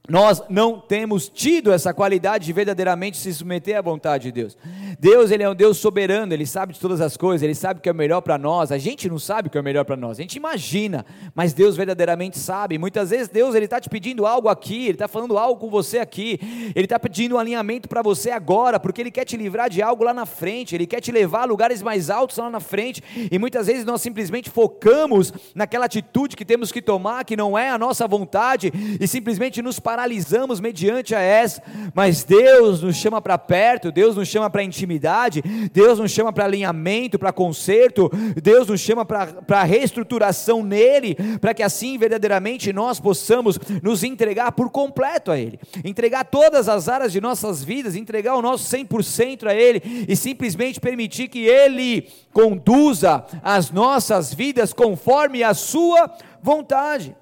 nós 0.08 0.42
não 0.48 0.78
temos 0.78 1.28
tido 1.28 1.72
essa 1.72 1.92
qualidade 1.92 2.46
de 2.46 2.52
verdadeiramente 2.52 3.16
se 3.16 3.32
submeter 3.34 3.76
à 3.76 3.82
vontade 3.82 4.24
de 4.24 4.32
Deus. 4.32 4.56
Deus, 4.98 5.30
ele 5.30 5.42
é 5.42 5.50
um 5.50 5.54
Deus 5.54 5.78
soberano, 5.78 6.32
ele 6.32 6.46
sabe 6.46 6.72
de 6.72 6.80
todas 6.80 7.00
as 7.00 7.16
coisas, 7.16 7.42
ele 7.42 7.54
sabe 7.54 7.80
o 7.80 7.82
que 7.82 7.88
é 7.88 7.92
melhor 7.92 8.20
para 8.20 8.38
nós. 8.38 8.70
A 8.70 8.78
gente 8.78 9.08
não 9.08 9.18
sabe 9.18 9.48
o 9.48 9.50
que 9.50 9.58
é 9.58 9.62
melhor 9.62 9.84
para 9.84 9.96
nós, 9.96 10.18
a 10.18 10.22
gente 10.22 10.36
imagina, 10.36 11.04
mas 11.34 11.52
Deus 11.52 11.76
verdadeiramente 11.76 12.38
sabe. 12.38 12.78
Muitas 12.78 13.10
vezes 13.10 13.28
Deus 13.28 13.54
ele 13.54 13.64
está 13.64 13.80
te 13.80 13.88
pedindo 13.88 14.26
algo 14.26 14.48
aqui, 14.48 14.84
ele 14.84 14.92
está 14.92 15.08
falando 15.08 15.36
algo 15.36 15.60
com 15.60 15.68
você 15.68 15.98
aqui, 15.98 16.38
ele 16.74 16.84
está 16.86 16.98
pedindo 16.98 17.34
um 17.34 17.38
alinhamento 17.38 17.88
para 17.88 18.00
você 18.00 18.30
agora, 18.30 18.78
porque 18.78 19.00
ele 19.00 19.10
quer 19.10 19.24
te 19.24 19.36
livrar 19.36 19.68
de 19.68 19.82
algo 19.82 20.04
lá 20.04 20.14
na 20.14 20.26
frente, 20.26 20.74
ele 20.74 20.86
quer 20.86 21.00
te 21.00 21.10
levar 21.10 21.42
a 21.42 21.46
lugares 21.46 21.82
mais 21.82 22.10
altos 22.10 22.36
lá 22.36 22.48
na 22.48 22.60
frente. 22.60 23.02
E 23.30 23.38
muitas 23.38 23.66
vezes 23.66 23.84
nós 23.84 24.00
simplesmente 24.00 24.50
focamos 24.50 25.32
naquela 25.54 25.86
atitude 25.86 26.36
que 26.36 26.44
temos 26.44 26.70
que 26.70 26.80
tomar, 26.80 27.24
que 27.24 27.36
não 27.36 27.58
é 27.58 27.70
a 27.70 27.78
nossa 27.78 28.06
vontade, 28.06 28.72
e 29.00 29.08
simplesmente 29.08 29.60
nos 29.60 29.80
paramos 29.80 29.95
paralisamos 29.96 30.60
mediante 30.60 31.14
a 31.14 31.20
essa, 31.20 31.62
mas 31.94 32.22
Deus 32.22 32.82
nos 32.82 32.96
chama 32.96 33.22
para 33.22 33.38
perto, 33.38 33.90
Deus 33.90 34.14
nos 34.14 34.28
chama 34.28 34.50
para 34.50 34.62
intimidade, 34.62 35.40
Deus 35.72 35.98
nos 35.98 36.10
chama 36.10 36.30
para 36.34 36.44
alinhamento, 36.44 37.18
para 37.18 37.32
conserto, 37.32 38.10
Deus 38.42 38.68
nos 38.68 38.78
chama 38.78 39.06
para 39.06 39.62
reestruturação 39.62 40.62
nele, 40.62 41.16
para 41.40 41.54
que 41.54 41.62
assim 41.62 41.96
verdadeiramente 41.96 42.74
nós 42.74 43.00
possamos 43.00 43.58
nos 43.82 44.04
entregar 44.04 44.52
por 44.52 44.68
completo 44.68 45.30
a 45.30 45.38
Ele, 45.38 45.58
entregar 45.82 46.24
todas 46.24 46.68
as 46.68 46.90
áreas 46.90 47.10
de 47.10 47.18
nossas 47.18 47.64
vidas, 47.64 47.96
entregar 47.96 48.36
o 48.36 48.42
nosso 48.42 48.64
100% 48.76 49.46
a 49.46 49.54
Ele 49.54 49.80
e 50.06 50.14
simplesmente 50.14 50.78
permitir 50.78 51.28
que 51.28 51.46
Ele 51.46 52.06
conduza 52.34 53.24
as 53.42 53.70
nossas 53.70 54.34
vidas 54.34 54.74
conforme 54.74 55.42
a 55.42 55.54
Sua 55.54 56.14
vontade. 56.42 57.16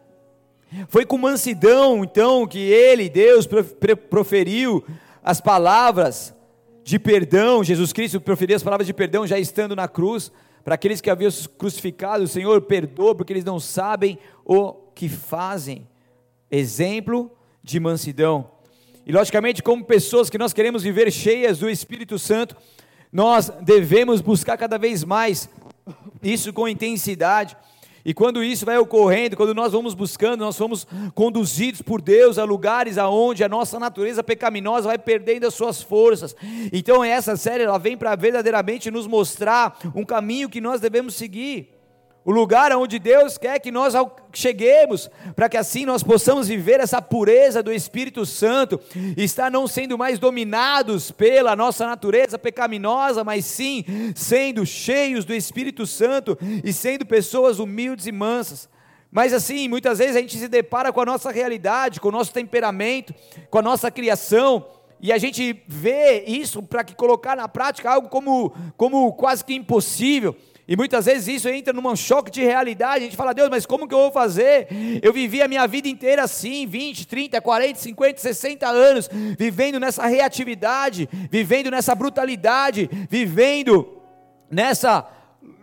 Foi 0.88 1.04
com 1.04 1.16
mansidão, 1.16 2.04
então, 2.04 2.46
que 2.46 2.58
ele, 2.58 3.08
Deus, 3.08 3.48
proferiu 4.08 4.84
as 5.22 5.40
palavras 5.40 6.34
de 6.82 6.98
perdão. 6.98 7.62
Jesus 7.64 7.92
Cristo 7.92 8.20
proferiu 8.20 8.56
as 8.56 8.62
palavras 8.62 8.86
de 8.86 8.92
perdão 8.92 9.26
já 9.26 9.38
estando 9.38 9.76
na 9.76 9.88
cruz. 9.88 10.32
Para 10.64 10.74
aqueles 10.74 11.00
que 11.00 11.10
haviam 11.10 11.30
crucificado, 11.58 12.24
o 12.24 12.28
Senhor 12.28 12.60
perdoa 12.62 13.14
porque 13.14 13.32
eles 13.32 13.44
não 13.44 13.60
sabem 13.60 14.18
o 14.44 14.72
que 14.94 15.08
fazem. 15.08 15.86
Exemplo 16.50 17.30
de 17.62 17.78
mansidão. 17.78 18.50
E 19.06 19.12
logicamente, 19.12 19.62
como 19.62 19.84
pessoas 19.84 20.30
que 20.30 20.38
nós 20.38 20.52
queremos 20.52 20.82
viver 20.82 21.10
cheias 21.10 21.58
do 21.58 21.68
Espírito 21.68 22.18
Santo, 22.18 22.56
nós 23.12 23.50
devemos 23.60 24.20
buscar 24.20 24.56
cada 24.56 24.78
vez 24.78 25.04
mais 25.04 25.48
isso 26.22 26.52
com 26.52 26.66
intensidade 26.66 27.56
e 28.04 28.12
quando 28.12 28.44
isso 28.44 28.66
vai 28.66 28.76
ocorrendo, 28.76 29.36
quando 29.36 29.54
nós 29.54 29.72
vamos 29.72 29.94
buscando, 29.94 30.40
nós 30.40 30.56
somos 30.56 30.86
conduzidos 31.14 31.80
por 31.80 32.02
Deus 32.02 32.38
a 32.38 32.44
lugares 32.44 32.98
aonde 32.98 33.42
a 33.42 33.48
nossa 33.48 33.78
natureza 33.78 34.22
pecaminosa 34.22 34.88
vai 34.88 34.98
perdendo 34.98 35.46
as 35.46 35.54
suas 35.54 35.82
forças. 35.82 36.36
Então 36.72 37.02
essa 37.02 37.36
série 37.36 37.64
ela 37.64 37.78
vem 37.78 37.96
para 37.96 38.14
verdadeiramente 38.14 38.90
nos 38.90 39.06
mostrar 39.06 39.78
um 39.94 40.04
caminho 40.04 40.50
que 40.50 40.60
nós 40.60 40.80
devemos 40.80 41.14
seguir 41.14 41.73
o 42.24 42.32
lugar 42.32 42.72
onde 42.72 42.98
Deus 42.98 43.36
quer 43.36 43.58
que 43.60 43.70
nós 43.70 43.94
cheguemos, 44.32 45.10
para 45.36 45.48
que 45.48 45.56
assim 45.56 45.84
nós 45.84 46.02
possamos 46.02 46.48
viver 46.48 46.80
essa 46.80 47.02
pureza 47.02 47.62
do 47.62 47.72
Espírito 47.72 48.24
Santo, 48.24 48.80
estar 49.16 49.50
não 49.50 49.66
sendo 49.66 49.98
mais 49.98 50.18
dominados 50.18 51.10
pela 51.10 51.54
nossa 51.54 51.86
natureza 51.86 52.38
pecaminosa, 52.38 53.22
mas 53.22 53.44
sim 53.44 53.84
sendo 54.14 54.64
cheios 54.64 55.24
do 55.24 55.34
Espírito 55.34 55.86
Santo 55.86 56.38
e 56.64 56.72
sendo 56.72 57.04
pessoas 57.04 57.58
humildes 57.58 58.06
e 58.06 58.12
mansas. 58.12 58.68
Mas 59.10 59.32
assim, 59.32 59.68
muitas 59.68 59.98
vezes 59.98 60.16
a 60.16 60.20
gente 60.20 60.36
se 60.36 60.48
depara 60.48 60.92
com 60.92 61.00
a 61.00 61.06
nossa 61.06 61.30
realidade, 61.30 62.00
com 62.00 62.08
o 62.08 62.12
nosso 62.12 62.32
temperamento, 62.32 63.14
com 63.50 63.58
a 63.58 63.62
nossa 63.62 63.90
criação, 63.90 64.66
e 65.00 65.12
a 65.12 65.18
gente 65.18 65.62
vê 65.68 66.24
isso 66.26 66.62
para 66.62 66.82
que 66.82 66.94
colocar 66.94 67.36
na 67.36 67.46
prática 67.46 67.90
algo 67.90 68.08
como, 68.08 68.54
como 68.76 69.12
quase 69.12 69.44
que 69.44 69.54
impossível. 69.54 70.34
E 70.66 70.76
muitas 70.76 71.04
vezes 71.04 71.28
isso 71.28 71.48
entra 71.48 71.74
num 71.74 71.94
choque 71.94 72.30
de 72.30 72.42
realidade. 72.42 73.04
A 73.04 73.04
gente 73.04 73.16
fala, 73.16 73.34
Deus, 73.34 73.50
mas 73.50 73.66
como 73.66 73.86
que 73.86 73.94
eu 73.94 73.98
vou 73.98 74.10
fazer? 74.10 74.68
Eu 75.02 75.12
vivi 75.12 75.42
a 75.42 75.48
minha 75.48 75.66
vida 75.66 75.88
inteira 75.88 76.24
assim, 76.24 76.66
20, 76.66 77.06
30, 77.06 77.40
40, 77.40 77.78
50, 77.78 78.20
60 78.20 78.66
anos, 78.66 79.10
vivendo 79.38 79.78
nessa 79.78 80.06
reatividade, 80.06 81.08
vivendo 81.30 81.70
nessa 81.70 81.94
brutalidade, 81.94 82.88
vivendo 83.10 84.00
nessa, 84.50 85.06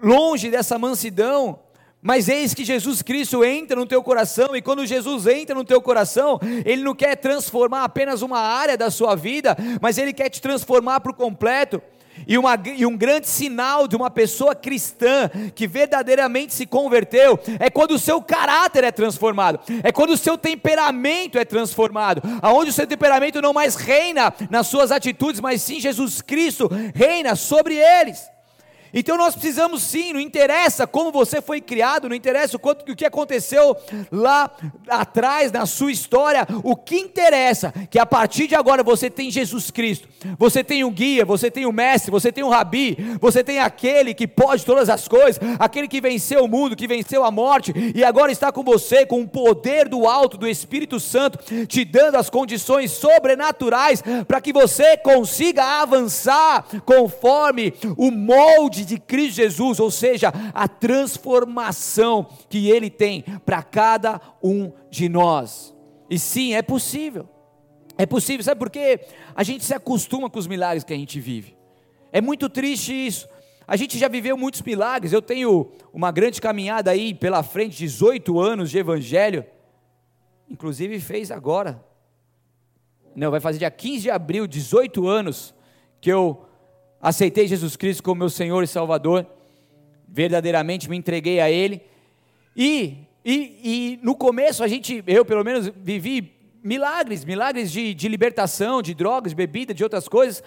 longe 0.03 0.51
dessa 0.51 0.77
mansidão. 0.77 1.59
Mas 1.99 2.27
eis 2.29 2.53
que 2.53 2.65
Jesus 2.65 3.01
Cristo 3.01 3.43
entra 3.43 3.75
no 3.75 3.85
teu 3.85 4.03
coração, 4.03 4.55
e 4.55 4.61
quando 4.61 4.85
Jesus 4.85 5.25
entra 5.27 5.55
no 5.55 5.63
teu 5.63 5.81
coração, 5.81 6.39
Ele 6.65 6.83
não 6.83 6.95
quer 6.95 7.15
transformar 7.15 7.83
apenas 7.83 8.21
uma 8.21 8.39
área 8.39 8.77
da 8.77 8.89
sua 8.89 9.15
vida, 9.15 9.55
mas 9.79 9.97
Ele 9.97 10.13
quer 10.13 10.29
te 10.29 10.41
transformar 10.41 10.99
por 10.99 11.13
completo. 11.13 11.81
E, 12.27 12.37
uma, 12.37 12.57
e, 12.65 12.85
um 12.85 12.95
grande 12.97 13.27
sinal 13.27 13.87
de 13.87 13.95
uma 13.95 14.09
pessoa 14.09 14.55
cristã 14.55 15.29
que 15.55 15.67
verdadeiramente 15.67 16.53
se 16.53 16.65
converteu 16.65 17.39
é 17.59 17.69
quando 17.69 17.91
o 17.91 17.99
seu 17.99 18.21
caráter 18.21 18.83
é 18.83 18.91
transformado, 18.91 19.59
é 19.83 19.91
quando 19.91 20.11
o 20.11 20.17
seu 20.17 20.37
temperamento 20.37 21.37
é 21.37 21.45
transformado, 21.45 22.21
aonde 22.41 22.69
o 22.69 22.73
seu 22.73 22.87
temperamento 22.87 23.41
não 23.41 23.53
mais 23.53 23.75
reina 23.75 24.33
nas 24.49 24.67
suas 24.67 24.91
atitudes, 24.91 25.41
mas 25.41 25.61
sim 25.61 25.79
Jesus 25.79 26.21
Cristo 26.21 26.69
reina 26.93 27.35
sobre 27.35 27.75
eles. 27.75 28.29
Então 28.93 29.17
nós 29.17 29.35
precisamos 29.35 29.81
sim, 29.83 30.13
não 30.13 30.19
interessa 30.19 30.85
como 30.85 31.11
você 31.11 31.41
foi 31.41 31.61
criado, 31.61 32.09
não 32.09 32.15
interessa 32.15 32.57
o, 32.57 32.59
quanto, 32.59 32.89
o 32.91 32.95
que 32.95 33.05
aconteceu 33.05 33.75
lá 34.11 34.51
atrás 34.87 35.51
na 35.51 35.65
sua 35.65 35.91
história, 35.91 36.47
o 36.63 36.75
que 36.75 36.97
interessa 36.97 37.73
é 37.75 37.85
que 37.85 37.99
a 37.99 38.05
partir 38.05 38.47
de 38.47 38.55
agora 38.55 38.83
você 38.83 39.09
tem 39.09 39.31
Jesus 39.31 39.71
Cristo, 39.71 40.07
você 40.37 40.63
tem 40.63 40.83
um 40.83 40.91
guia, 40.91 41.25
você 41.25 41.49
tem 41.49 41.65
um 41.65 41.71
mestre, 41.71 42.11
você 42.11 42.31
tem 42.31 42.43
um 42.43 42.49
rabi, 42.49 42.97
você 43.19 43.43
tem 43.43 43.59
aquele 43.59 44.13
que 44.13 44.27
pode 44.27 44.65
todas 44.65 44.89
as 44.89 45.07
coisas, 45.07 45.41
aquele 45.59 45.87
que 45.87 46.01
venceu 46.01 46.43
o 46.43 46.47
mundo, 46.47 46.75
que 46.75 46.87
venceu 46.87 47.23
a 47.23 47.31
morte 47.31 47.73
e 47.95 48.03
agora 48.03 48.31
está 48.31 48.51
com 48.51 48.63
você 48.63 49.05
com 49.05 49.21
o 49.21 49.27
poder 49.27 49.87
do 49.87 50.07
alto 50.07 50.37
do 50.37 50.47
Espírito 50.47 50.99
Santo, 50.99 51.39
te 51.65 51.85
dando 51.85 52.15
as 52.15 52.29
condições 52.29 52.91
sobrenaturais 52.91 54.03
para 54.27 54.41
que 54.41 54.53
você 54.53 54.97
consiga 54.97 55.81
avançar 55.81 56.65
conforme 56.85 57.73
o 57.97 58.11
molde 58.11 58.80
de 58.85 58.99
Cristo 58.99 59.37
Jesus, 59.37 59.79
ou 59.79 59.91
seja, 59.91 60.31
a 60.53 60.67
transformação 60.67 62.27
que 62.49 62.69
Ele 62.69 62.89
tem 62.89 63.23
para 63.45 63.63
cada 63.63 64.19
um 64.43 64.71
de 64.89 65.07
nós. 65.07 65.75
E 66.09 66.19
sim, 66.19 66.53
é 66.53 66.61
possível. 66.61 67.27
É 67.97 68.05
possível, 68.05 68.43
sabe 68.43 68.59
por 68.59 68.69
quê? 68.69 69.01
A 69.35 69.43
gente 69.43 69.63
se 69.63 69.73
acostuma 69.73 70.29
com 70.29 70.39
os 70.39 70.47
milagres 70.47 70.83
que 70.83 70.93
a 70.93 70.97
gente 70.97 71.19
vive. 71.19 71.55
É 72.11 72.19
muito 72.19 72.49
triste 72.49 72.93
isso. 72.93 73.27
A 73.67 73.75
gente 73.77 73.97
já 73.97 74.07
viveu 74.07 74.35
muitos 74.35 74.61
milagres. 74.61 75.13
Eu 75.13 75.21
tenho 75.21 75.71
uma 75.93 76.11
grande 76.11 76.41
caminhada 76.41 76.91
aí 76.91 77.13
pela 77.13 77.43
frente, 77.43 77.77
18 77.77 78.39
anos 78.39 78.69
de 78.69 78.77
evangelho. 78.77 79.45
Inclusive 80.49 80.99
fez 80.99 81.31
agora. 81.31 81.81
Não, 83.15 83.31
vai 83.31 83.39
fazer 83.39 83.59
dia 83.59 83.71
15 83.71 84.01
de 84.01 84.09
abril, 84.09 84.47
18 84.47 85.07
anos 85.07 85.53
que 86.01 86.11
eu 86.11 86.45
aceitei 87.01 87.47
Jesus 87.47 87.75
Cristo 87.75 88.03
como 88.03 88.19
meu 88.19 88.29
Senhor 88.29 88.63
e 88.63 88.67
Salvador. 88.67 89.25
Verdadeiramente 90.07 90.89
me 90.89 90.97
entreguei 90.97 91.39
a 91.39 91.49
Ele. 91.49 91.81
E, 92.55 92.97
e, 93.25 93.59
e 93.63 93.99
no 94.03 94.15
começo 94.15 94.63
a 94.63 94.67
gente, 94.67 95.03
eu 95.07 95.25
pelo 95.25 95.43
menos, 95.43 95.71
vivi 95.75 96.33
milagres, 96.63 97.25
milagres 97.25 97.71
de, 97.71 97.93
de 97.93 98.07
libertação, 98.07 98.81
de 98.81 98.93
drogas, 98.93 99.31
de 99.31 99.35
bebida, 99.35 99.73
de 99.73 99.83
outras 99.83 100.07
coisas. 100.07 100.43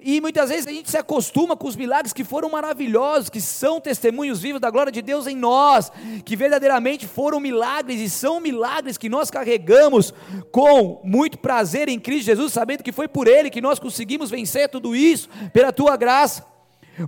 E 0.00 0.20
muitas 0.20 0.48
vezes 0.48 0.66
a 0.66 0.70
gente 0.70 0.88
se 0.88 0.96
acostuma 0.96 1.56
com 1.56 1.66
os 1.66 1.74
milagres 1.74 2.12
que 2.12 2.22
foram 2.22 2.48
maravilhosos, 2.50 3.28
que 3.28 3.40
são 3.40 3.80
testemunhos 3.80 4.40
vivos 4.40 4.60
da 4.60 4.70
glória 4.70 4.92
de 4.92 5.02
Deus 5.02 5.26
em 5.26 5.34
nós, 5.34 5.90
que 6.24 6.36
verdadeiramente 6.36 7.04
foram 7.04 7.40
milagres 7.40 8.00
e 8.00 8.08
são 8.08 8.38
milagres 8.38 8.96
que 8.96 9.08
nós 9.08 9.28
carregamos 9.28 10.14
com 10.52 11.00
muito 11.02 11.36
prazer 11.38 11.88
em 11.88 11.98
Cristo 11.98 12.26
Jesus, 12.26 12.52
sabendo 12.52 12.84
que 12.84 12.92
foi 12.92 13.08
por 13.08 13.26
Ele 13.26 13.50
que 13.50 13.60
nós 13.60 13.80
conseguimos 13.80 14.30
vencer 14.30 14.68
tudo 14.68 14.94
isso, 14.94 15.28
pela 15.52 15.72
Tua 15.72 15.96
graça. 15.96 16.46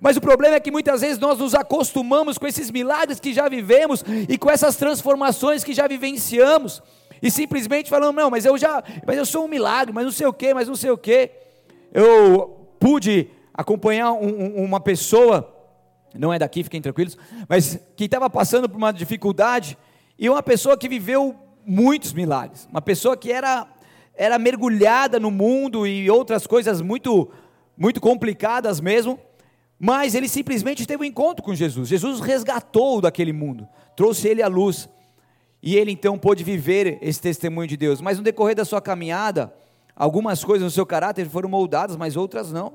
Mas 0.00 0.16
o 0.16 0.20
problema 0.20 0.56
é 0.56 0.60
que 0.60 0.70
muitas 0.70 1.00
vezes 1.00 1.18
nós 1.18 1.38
nos 1.38 1.54
acostumamos 1.54 2.38
com 2.38 2.46
esses 2.46 2.72
milagres 2.72 3.20
que 3.20 3.32
já 3.32 3.48
vivemos 3.48 4.04
e 4.28 4.36
com 4.36 4.50
essas 4.50 4.74
transformações 4.74 5.62
que 5.62 5.72
já 5.72 5.86
vivenciamos, 5.86 6.82
e 7.22 7.30
simplesmente 7.30 7.88
falamos: 7.88 8.16
não, 8.16 8.30
mas 8.30 8.44
eu 8.44 8.58
já, 8.58 8.82
mas 9.06 9.16
eu 9.16 9.26
sou 9.26 9.44
um 9.44 9.48
milagre, 9.48 9.92
mas 9.92 10.04
não 10.04 10.12
sei 10.12 10.26
o 10.26 10.32
que, 10.32 10.52
mas 10.54 10.66
não 10.66 10.74
sei 10.74 10.90
o 10.90 10.98
que. 10.98 11.30
Eu 11.92 12.59
pude 12.80 13.28
acompanhar 13.54 14.12
um, 14.12 14.26
um, 14.26 14.64
uma 14.64 14.80
pessoa, 14.80 15.54
não 16.14 16.32
é 16.32 16.38
daqui, 16.38 16.64
fiquem 16.64 16.80
tranquilos, 16.80 17.16
mas 17.48 17.78
que 17.94 18.04
estava 18.04 18.28
passando 18.30 18.68
por 18.68 18.78
uma 18.78 18.90
dificuldade, 18.90 19.76
e 20.18 20.28
uma 20.28 20.42
pessoa 20.42 20.76
que 20.76 20.88
viveu 20.88 21.36
muitos 21.64 22.12
milagres, 22.12 22.66
uma 22.70 22.80
pessoa 22.80 23.16
que 23.16 23.30
era, 23.30 23.66
era 24.14 24.38
mergulhada 24.38 25.20
no 25.20 25.30
mundo 25.30 25.86
e 25.86 26.10
outras 26.10 26.46
coisas 26.46 26.80
muito, 26.80 27.30
muito 27.76 28.00
complicadas 28.00 28.80
mesmo, 28.80 29.18
mas 29.78 30.14
ele 30.14 30.28
simplesmente 30.28 30.86
teve 30.86 31.02
um 31.02 31.06
encontro 31.06 31.42
com 31.42 31.54
Jesus. 31.54 31.88
Jesus 31.88 32.20
resgatou 32.20 33.00
daquele 33.00 33.32
mundo, 33.32 33.68
trouxe 33.94 34.28
ele 34.28 34.42
à 34.42 34.48
luz. 34.48 34.88
E 35.62 35.76
ele 35.76 35.90
então 35.90 36.18
pôde 36.18 36.42
viver 36.42 36.98
esse 37.02 37.20
testemunho 37.20 37.68
de 37.68 37.76
Deus. 37.76 38.00
Mas 38.00 38.16
no 38.16 38.24
decorrer 38.24 38.54
da 38.54 38.64
sua 38.64 38.80
caminhada, 38.80 39.52
Algumas 40.00 40.42
coisas 40.42 40.64
no 40.64 40.70
seu 40.70 40.86
caráter 40.86 41.28
foram 41.28 41.50
moldadas, 41.50 41.94
mas 41.94 42.16
outras 42.16 42.50
não. 42.50 42.72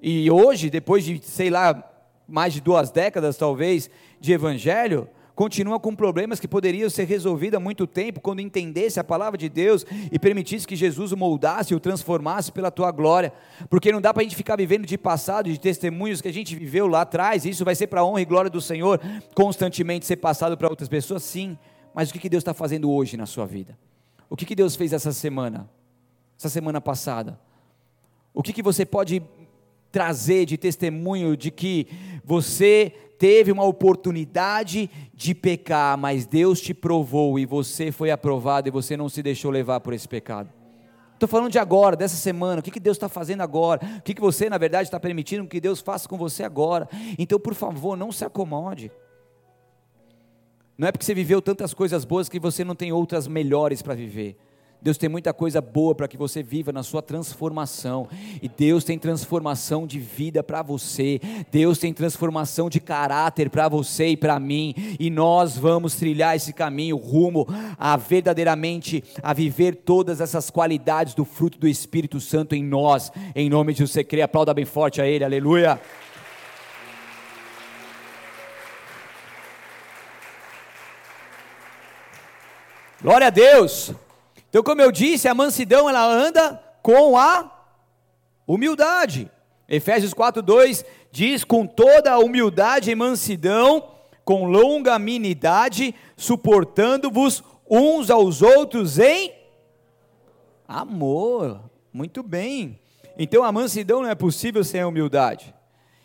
E 0.00 0.30
hoje, 0.30 0.70
depois 0.70 1.04
de, 1.04 1.20
sei 1.22 1.50
lá, 1.50 1.86
mais 2.26 2.54
de 2.54 2.62
duas 2.62 2.90
décadas 2.90 3.36
talvez 3.36 3.90
de 4.18 4.32
evangelho, 4.32 5.06
continua 5.34 5.78
com 5.78 5.94
problemas 5.94 6.40
que 6.40 6.48
poderiam 6.48 6.88
ser 6.88 7.04
resolvidos 7.04 7.58
há 7.58 7.60
muito 7.60 7.86
tempo, 7.86 8.22
quando 8.22 8.40
entendesse 8.40 8.98
a 8.98 9.04
palavra 9.04 9.36
de 9.36 9.50
Deus 9.50 9.84
e 10.10 10.18
permitisse 10.18 10.66
que 10.66 10.74
Jesus 10.74 11.12
o 11.12 11.16
moldasse 11.16 11.74
e 11.74 11.76
o 11.76 11.80
transformasse 11.80 12.50
pela 12.50 12.70
tua 12.70 12.90
glória, 12.90 13.34
porque 13.68 13.92
não 13.92 14.00
dá 14.00 14.14
para 14.14 14.22
a 14.22 14.24
gente 14.24 14.34
ficar 14.34 14.56
vivendo 14.56 14.86
de 14.86 14.96
passado, 14.96 15.50
de 15.52 15.60
testemunhos 15.60 16.22
que 16.22 16.28
a 16.28 16.32
gente 16.32 16.56
viveu 16.56 16.86
lá 16.86 17.02
atrás, 17.02 17.44
isso 17.44 17.66
vai 17.66 17.74
ser 17.74 17.88
para 17.88 18.00
a 18.00 18.04
honra 18.06 18.22
e 18.22 18.24
glória 18.24 18.50
do 18.50 18.62
Senhor, 18.62 18.98
constantemente 19.34 20.06
ser 20.06 20.16
passado 20.16 20.56
para 20.56 20.70
outras 20.70 20.88
pessoas, 20.88 21.22
sim, 21.22 21.58
mas 21.92 22.08
o 22.08 22.14
que 22.14 22.30
Deus 22.30 22.40
está 22.40 22.54
fazendo 22.54 22.90
hoje 22.90 23.14
na 23.14 23.26
sua 23.26 23.44
vida? 23.44 23.76
O 24.30 24.34
que 24.34 24.54
Deus 24.54 24.74
fez 24.74 24.94
essa 24.94 25.12
semana? 25.12 25.68
Essa 26.42 26.48
semana 26.48 26.80
passada? 26.80 27.38
O 28.34 28.42
que, 28.42 28.52
que 28.52 28.62
você 28.62 28.84
pode 28.84 29.22
trazer 29.92 30.44
de 30.44 30.58
testemunho 30.58 31.36
de 31.36 31.52
que 31.52 31.86
você 32.24 32.92
teve 33.16 33.52
uma 33.52 33.64
oportunidade 33.64 34.90
de 35.14 35.34
pecar, 35.34 35.96
mas 35.96 36.26
Deus 36.26 36.60
te 36.60 36.74
provou 36.74 37.38
e 37.38 37.46
você 37.46 37.92
foi 37.92 38.10
aprovado 38.10 38.66
e 38.66 38.72
você 38.72 38.96
não 38.96 39.08
se 39.08 39.22
deixou 39.22 39.52
levar 39.52 39.78
por 39.78 39.92
esse 39.92 40.08
pecado? 40.08 40.50
Estou 41.14 41.28
falando 41.28 41.52
de 41.52 41.60
agora, 41.60 41.94
dessa 41.94 42.16
semana, 42.16 42.58
o 42.58 42.62
que, 42.62 42.72
que 42.72 42.80
Deus 42.80 42.96
está 42.96 43.08
fazendo 43.08 43.42
agora, 43.42 43.80
o 43.98 44.02
que, 44.02 44.12
que 44.12 44.20
você, 44.20 44.50
na 44.50 44.58
verdade, 44.58 44.88
está 44.88 44.98
permitindo 44.98 45.46
que 45.46 45.60
Deus 45.60 45.80
faça 45.80 46.08
com 46.08 46.18
você 46.18 46.42
agora. 46.42 46.88
Então, 47.16 47.38
por 47.38 47.54
favor, 47.54 47.96
não 47.96 48.10
se 48.10 48.24
acomode. 48.24 48.90
Não 50.76 50.88
é 50.88 50.90
porque 50.90 51.04
você 51.04 51.14
viveu 51.14 51.40
tantas 51.40 51.72
coisas 51.72 52.04
boas 52.04 52.28
que 52.28 52.40
você 52.40 52.64
não 52.64 52.74
tem 52.74 52.90
outras 52.90 53.28
melhores 53.28 53.80
para 53.80 53.94
viver. 53.94 54.36
Deus 54.82 54.98
tem 54.98 55.08
muita 55.08 55.32
coisa 55.32 55.60
boa 55.60 55.94
para 55.94 56.08
que 56.08 56.16
você 56.16 56.42
viva 56.42 56.72
na 56.72 56.82
sua 56.82 57.00
transformação. 57.00 58.08
E 58.42 58.48
Deus 58.48 58.82
tem 58.82 58.98
transformação 58.98 59.86
de 59.86 60.00
vida 60.00 60.42
para 60.42 60.60
você. 60.60 61.20
Deus 61.52 61.78
tem 61.78 61.94
transformação 61.94 62.68
de 62.68 62.80
caráter 62.80 63.48
para 63.48 63.68
você 63.68 64.08
e 64.08 64.16
para 64.16 64.40
mim. 64.40 64.74
E 64.98 65.08
nós 65.08 65.56
vamos 65.56 65.94
trilhar 65.94 66.34
esse 66.34 66.52
caminho 66.52 66.96
rumo 66.96 67.46
a 67.78 67.96
verdadeiramente 67.96 69.04
a 69.22 69.32
viver 69.32 69.76
todas 69.76 70.20
essas 70.20 70.50
qualidades 70.50 71.14
do 71.14 71.24
fruto 71.24 71.60
do 71.60 71.68
Espírito 71.68 72.18
Santo 72.18 72.56
em 72.56 72.64
nós. 72.64 73.12
Em 73.36 73.48
nome 73.48 73.72
de 73.72 73.78
Jesus, 73.78 73.92
você 73.92 74.02
crê, 74.02 74.20
aplauda 74.22 74.52
bem 74.52 74.64
forte 74.64 75.00
a 75.00 75.06
Ele. 75.06 75.22
Aleluia. 75.22 75.80
Glória 83.00 83.28
a 83.28 83.30
Deus. 83.30 83.94
Então, 84.52 84.62
como 84.62 84.82
eu 84.82 84.92
disse, 84.92 85.26
a 85.28 85.34
mansidão 85.34 85.88
ela 85.88 86.04
anda 86.04 86.62
com 86.82 87.16
a 87.16 87.50
humildade. 88.46 89.30
Efésios 89.66 90.12
4:2 90.12 90.84
diz: 91.10 91.42
"Com 91.42 91.66
toda 91.66 92.12
a 92.12 92.18
humildade 92.18 92.90
e 92.90 92.94
mansidão, 92.94 93.88
com 94.26 94.44
longanimidade, 94.44 95.94
suportando-vos 96.18 97.42
uns 97.66 98.10
aos 98.10 98.42
outros 98.42 98.98
em 98.98 99.32
amor". 100.68 101.58
Muito 101.90 102.22
bem. 102.22 102.78
Então 103.18 103.44
a 103.44 103.50
mansidão 103.50 104.02
não 104.02 104.10
é 104.10 104.14
possível 104.14 104.62
sem 104.62 104.82
a 104.82 104.86
humildade. 104.86 105.54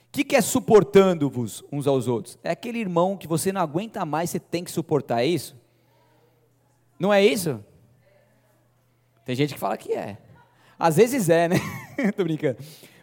O 0.07 0.12
que, 0.13 0.23
que 0.23 0.38
é 0.38 0.41
suportando-vos 0.41 1.65
uns 1.69 1.86
aos 1.86 2.07
outros? 2.07 2.39
É 2.41 2.51
aquele 2.51 2.79
irmão 2.79 3.17
que 3.17 3.27
você 3.27 3.51
não 3.51 3.60
aguenta 3.60 4.05
mais, 4.05 4.29
você 4.29 4.39
tem 4.39 4.63
que 4.63 4.71
suportar, 4.71 5.21
é 5.21 5.25
isso? 5.25 5.53
Não 6.97 7.13
é 7.13 7.25
isso? 7.25 7.62
Tem 9.27 9.35
gente 9.35 9.53
que 9.53 9.59
fala 9.59 9.75
que 9.75 9.91
é. 9.91 10.17
Às 10.79 10.95
vezes 10.95 11.27
é, 11.27 11.49
né? 11.49 11.57
Tô 12.15 12.23
brincando. 12.23 12.59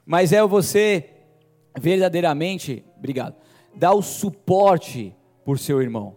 Mas 0.06 0.32
é 0.32 0.42
você 0.42 1.10
verdadeiramente, 1.78 2.82
obrigado, 2.96 3.34
dar 3.74 3.92
o 3.92 4.00
suporte 4.00 5.14
por 5.44 5.58
seu 5.58 5.82
irmão. 5.82 6.16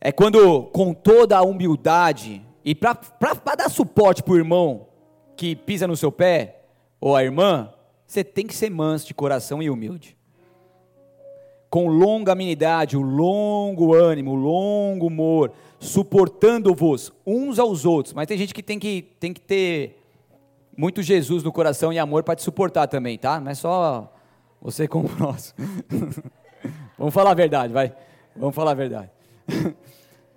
É 0.00 0.10
quando, 0.10 0.64
com 0.72 0.92
toda 0.92 1.38
a 1.38 1.42
humildade, 1.42 2.44
e 2.64 2.74
para 2.74 2.98
dar 3.56 3.70
suporte 3.70 4.24
para 4.24 4.32
o 4.32 4.36
irmão 4.36 4.88
que 5.36 5.54
pisa 5.54 5.86
no 5.86 5.96
seu 5.96 6.10
pé, 6.10 6.64
ou 7.00 7.14
a 7.14 7.22
irmã, 7.22 7.72
você 8.04 8.24
tem 8.24 8.44
que 8.44 8.56
ser 8.56 8.70
manso 8.70 9.06
de 9.06 9.14
coração 9.14 9.62
e 9.62 9.70
humilde. 9.70 10.16
Com 11.72 11.86
longa 11.86 12.32
amenidade, 12.32 12.98
o 12.98 13.00
longo 13.00 13.94
ânimo, 13.94 14.32
o 14.32 14.34
longo 14.34 15.06
humor, 15.06 15.50
suportando-vos 15.80 17.10
uns 17.26 17.58
aos 17.58 17.86
outros. 17.86 18.12
Mas 18.12 18.26
tem 18.26 18.36
gente 18.36 18.52
que 18.52 18.62
tem 18.62 18.78
que, 18.78 19.00
tem 19.18 19.32
que 19.32 19.40
ter 19.40 19.98
muito 20.76 21.00
Jesus 21.00 21.42
no 21.42 21.50
coração 21.50 21.90
e 21.90 21.98
amor 21.98 22.24
para 22.24 22.36
te 22.36 22.42
suportar 22.42 22.88
também, 22.88 23.16
tá? 23.16 23.40
Não 23.40 23.50
é 23.50 23.54
só 23.54 24.12
você 24.60 24.86
com 24.86 25.00
o 25.00 25.08
próximo. 25.08 25.66
Vamos 26.98 27.14
falar 27.14 27.30
a 27.30 27.34
verdade, 27.34 27.72
vai. 27.72 27.94
Vamos 28.36 28.54
falar 28.54 28.72
a 28.72 28.74
verdade. 28.74 29.10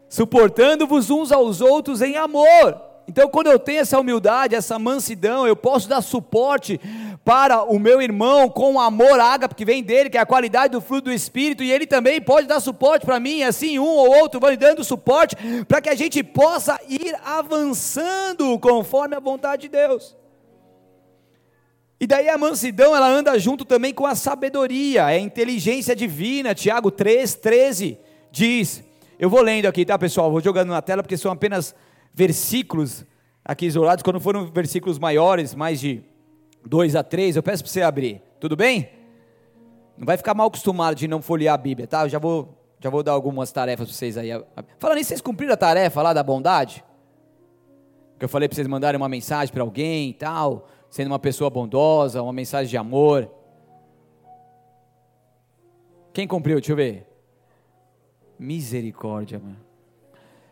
Suportando-vos 0.08 1.10
uns 1.10 1.34
aos 1.34 1.60
outros 1.60 2.02
em 2.02 2.16
amor. 2.16 2.82
Então, 3.08 3.30
quando 3.30 3.48
eu 3.48 3.60
tenho 3.60 3.82
essa 3.82 4.00
humildade, 4.00 4.56
essa 4.56 4.80
mansidão, 4.80 5.46
eu 5.46 5.56
posso 5.56 5.88
dar 5.88 6.02
suporte 6.02 6.80
para 7.24 7.64
o 7.64 7.80
meu 7.80 8.02
irmão 8.02 8.50
com 8.50 8.76
o 8.76 8.80
amor 8.80 9.20
ágape 9.20 9.56
que 9.56 9.66
vem 9.66 9.84
dele, 9.84 10.10
que 10.10 10.18
é 10.18 10.22
a 10.22 10.26
qualidade 10.26 10.72
do 10.72 10.82
fruto 10.82 11.06
do 11.06 11.14
Espírito, 11.14 11.64
e 11.64 11.72
ele 11.72 11.86
também 11.88 12.20
pode 12.20 12.48
dar 12.48 12.60
suporte 12.60 13.06
para 13.06 13.20
mim, 13.20 13.44
assim 13.44 13.80
um 13.80 13.84
ou 13.84 14.10
outro 14.20 14.40
vai 14.40 14.58
dando 14.58 14.84
suporte, 14.84 15.36
para 15.68 15.82
que 15.82 15.90
a 15.90 15.96
gente 15.96 16.24
possa 16.24 16.80
ir 16.88 17.16
avançando 17.24 18.58
conforme 18.60 19.16
a 19.16 19.20
vontade 19.20 19.64
de 19.64 19.70
Deus. 19.70 20.16
E 22.00 22.06
daí 22.06 22.28
a 22.28 22.38
mansidão, 22.38 22.96
ela 22.96 23.08
anda 23.08 23.38
junto 23.40 23.66
também 23.66 23.94
com 23.94 24.06
a 24.06 24.16
sabedoria, 24.16 25.12
é 25.12 25.16
a 25.16 25.20
inteligência 25.20 25.96
divina, 25.96 26.54
Tiago 26.54 26.92
3, 26.92 27.36
13, 27.36 27.98
diz, 28.32 28.84
eu 29.18 29.30
vou 29.30 29.42
lendo 29.42 29.66
aqui, 29.66 29.86
tá 29.86 29.98
pessoal, 29.98 30.30
vou 30.30 30.42
jogando 30.42 30.70
na 30.70 30.82
tela, 30.82 31.02
porque 31.02 31.18
são 31.18 31.32
apenas 31.32 31.74
versículos 32.16 33.06
aqui 33.44 33.66
isolados, 33.66 34.02
quando 34.02 34.22
foram 34.22 34.46
versículos 34.48 34.98
maiores, 34.98 35.54
mais 35.54 35.82
de 35.82 36.02
2 36.66 36.96
a 36.96 37.04
3, 37.04 37.36
eu 37.36 37.44
peço 37.44 37.62
para 37.62 37.72
você 37.72 37.82
abrir, 37.82 38.22
tudo 38.40 38.56
bem? 38.56 38.90
Não 39.98 40.06
vai 40.06 40.16
ficar 40.16 40.34
mal 40.34 40.48
acostumado 40.48 40.96
de 40.96 41.08
não 41.08 41.22
folhear 41.22 41.54
a 41.54 41.58
Bíblia, 41.58 41.86
tá? 41.86 42.04
Eu 42.04 42.10
já 42.10 42.18
vou, 42.18 42.58
já 42.80 42.90
vou 42.90 43.04
dar 43.04 43.12
algumas 43.12 43.52
tarefas 43.52 43.88
para 43.88 43.96
vocês 43.96 44.18
aí. 44.18 44.30
Falando 44.80 44.98
nisso, 44.98 45.10
vocês 45.10 45.22
cumpriram 45.22 45.54
a 45.54 45.58
tarefa 45.58 46.02
lá 46.02 46.14
da 46.14 46.24
bondade? 46.24 46.84
Que 48.18 48.24
eu 48.24 48.30
falei 48.30 48.48
para 48.48 48.56
vocês 48.56 48.68
mandarem 48.68 48.98
uma 48.98 49.10
mensagem 49.10 49.54
para 49.54 49.62
alguém 49.62 50.10
e 50.10 50.14
tal, 50.14 50.68
sendo 50.90 51.08
uma 51.08 51.20
pessoa 51.20 51.50
bondosa, 51.50 52.22
uma 52.22 52.34
mensagem 52.34 52.70
de 52.70 52.78
amor. 52.78 53.30
Quem 56.14 56.26
cumpriu? 56.26 56.58
Deixa 56.58 56.72
eu 56.72 56.78
ver. 56.78 57.06
Misericórdia, 58.40 59.38
mano. 59.38 59.65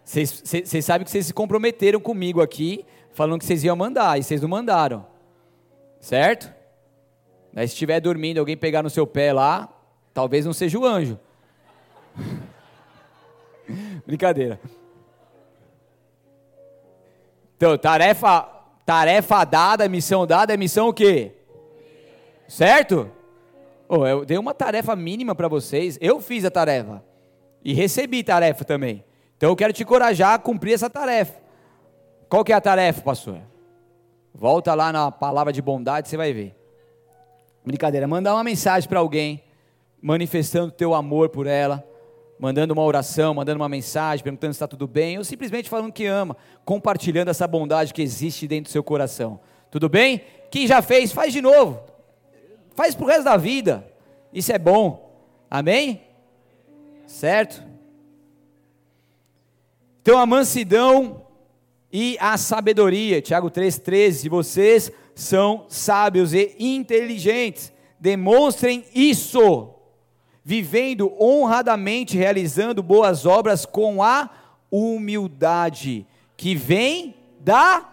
Vocês 0.04 0.86
sabem 0.86 1.06
que 1.06 1.12
vocês 1.12 1.26
se 1.26 1.34
comprometeram 1.34 2.00
comigo 2.00 2.42
aqui, 2.42 2.86
falando 3.14 3.40
que 3.40 3.46
vocês 3.46 3.64
iam 3.64 3.76
mandar, 3.76 4.20
e 4.20 4.24
vocês 4.24 4.42
não 4.42 4.50
mandaram. 4.50 5.06
Certo? 6.00 6.54
Mas 7.54 7.70
se 7.70 7.76
estiver 7.76 8.00
dormindo, 8.02 8.40
alguém 8.40 8.58
pegar 8.58 8.84
no 8.84 8.90
seu 8.90 9.08
pé 9.08 9.32
lá, 9.32 9.70
talvez 10.14 10.46
não 10.46 10.54
seja 10.54 10.78
o 10.78 10.86
anjo. 10.86 11.18
Brincadeira. 14.06 14.60
Então, 17.56 17.78
tarefa, 17.78 18.42
tarefa 18.86 19.46
dada, 19.46 19.88
missão 19.88 20.28
dada, 20.28 20.54
é 20.54 20.58
missão 20.58 20.90
o 20.90 20.94
quê? 20.94 21.32
Certo? 22.48 23.10
Oh, 23.88 24.06
eu 24.06 24.26
dei 24.26 24.38
uma 24.38 24.54
tarefa 24.54 24.96
mínima 24.96 25.34
para 25.34 25.48
vocês. 25.48 25.98
Eu 26.02 26.20
fiz 26.20 26.44
a 26.44 26.52
tarefa. 26.52 27.04
E 27.64 27.74
recebi 27.74 28.24
tarefa 28.24 28.66
também. 28.66 29.06
Então 29.44 29.52
eu 29.52 29.58
quero 29.58 29.74
te 29.74 29.84
encorajar 29.84 30.36
a 30.36 30.40
cumprir 30.40 30.72
essa 30.72 30.90
tarefa. 30.90 31.34
Qual 32.30 32.46
que 32.46 32.54
é 32.54 32.56
a 32.56 32.62
tarefa, 32.62 33.02
pastor? 33.02 33.42
Volta 34.34 34.74
lá 34.74 34.90
na 34.94 35.12
palavra 35.12 35.52
de 35.52 35.62
bondade, 35.62 36.08
você 36.08 36.16
vai 36.16 36.32
ver. 36.32 36.56
Brincadeira, 37.66 38.08
mandar 38.08 38.36
uma 38.36 38.44
mensagem 38.46 38.88
para 38.88 39.02
alguém, 39.02 39.44
manifestando 40.02 40.72
teu 40.72 40.94
amor 40.94 41.28
por 41.28 41.46
ela, 41.46 41.86
mandando 42.40 42.74
uma 42.74 42.84
oração, 42.84 43.34
mandando 43.34 43.60
uma 43.60 43.68
mensagem, 43.68 44.24
perguntando 44.24 44.54
se 44.54 44.56
está 44.56 44.66
tudo 44.66 44.88
bem, 44.88 45.18
ou 45.18 45.26
simplesmente 45.26 45.70
falando 45.70 45.92
que 45.92 46.06
ama, 46.06 46.38
compartilhando 46.64 47.28
essa 47.28 47.46
bondade 47.46 47.94
que 47.94 48.02
existe 48.02 48.48
dentro 48.48 48.70
do 48.70 48.72
seu 48.72 48.82
coração. 48.82 49.42
Tudo 49.70 49.90
bem? 49.90 50.22
Quem 50.50 50.66
já 50.66 50.82
fez, 50.82 51.12
faz 51.12 51.34
de 51.34 51.42
novo. 51.42 51.84
Faz 52.76 52.96
para 52.96 53.04
o 53.04 53.08
resto 53.10 53.26
da 53.26 53.36
vida. 53.36 53.86
Isso 54.32 54.54
é 54.54 54.58
bom. 54.58 55.22
Amém? 55.52 56.02
Certo? 57.06 57.73
Então 60.04 60.20
a 60.20 60.26
mansidão 60.26 61.26
e 61.90 62.18
a 62.20 62.36
sabedoria, 62.36 63.22
Tiago 63.22 63.50
3,13, 63.50 64.30
vocês 64.30 64.92
são 65.16 65.66
sábios 65.70 66.34
e 66.34 66.54
inteligentes, 66.60 67.72
demonstrem 67.98 68.84
isso, 68.94 69.70
vivendo 70.44 71.14
honradamente, 71.18 72.18
realizando 72.18 72.84
boas 72.84 73.26
obras 73.26 73.66
com 73.66 74.04
a 74.04 74.30
humildade 74.70 76.06
que 76.36 76.54
vem 76.54 77.16
da. 77.40 77.90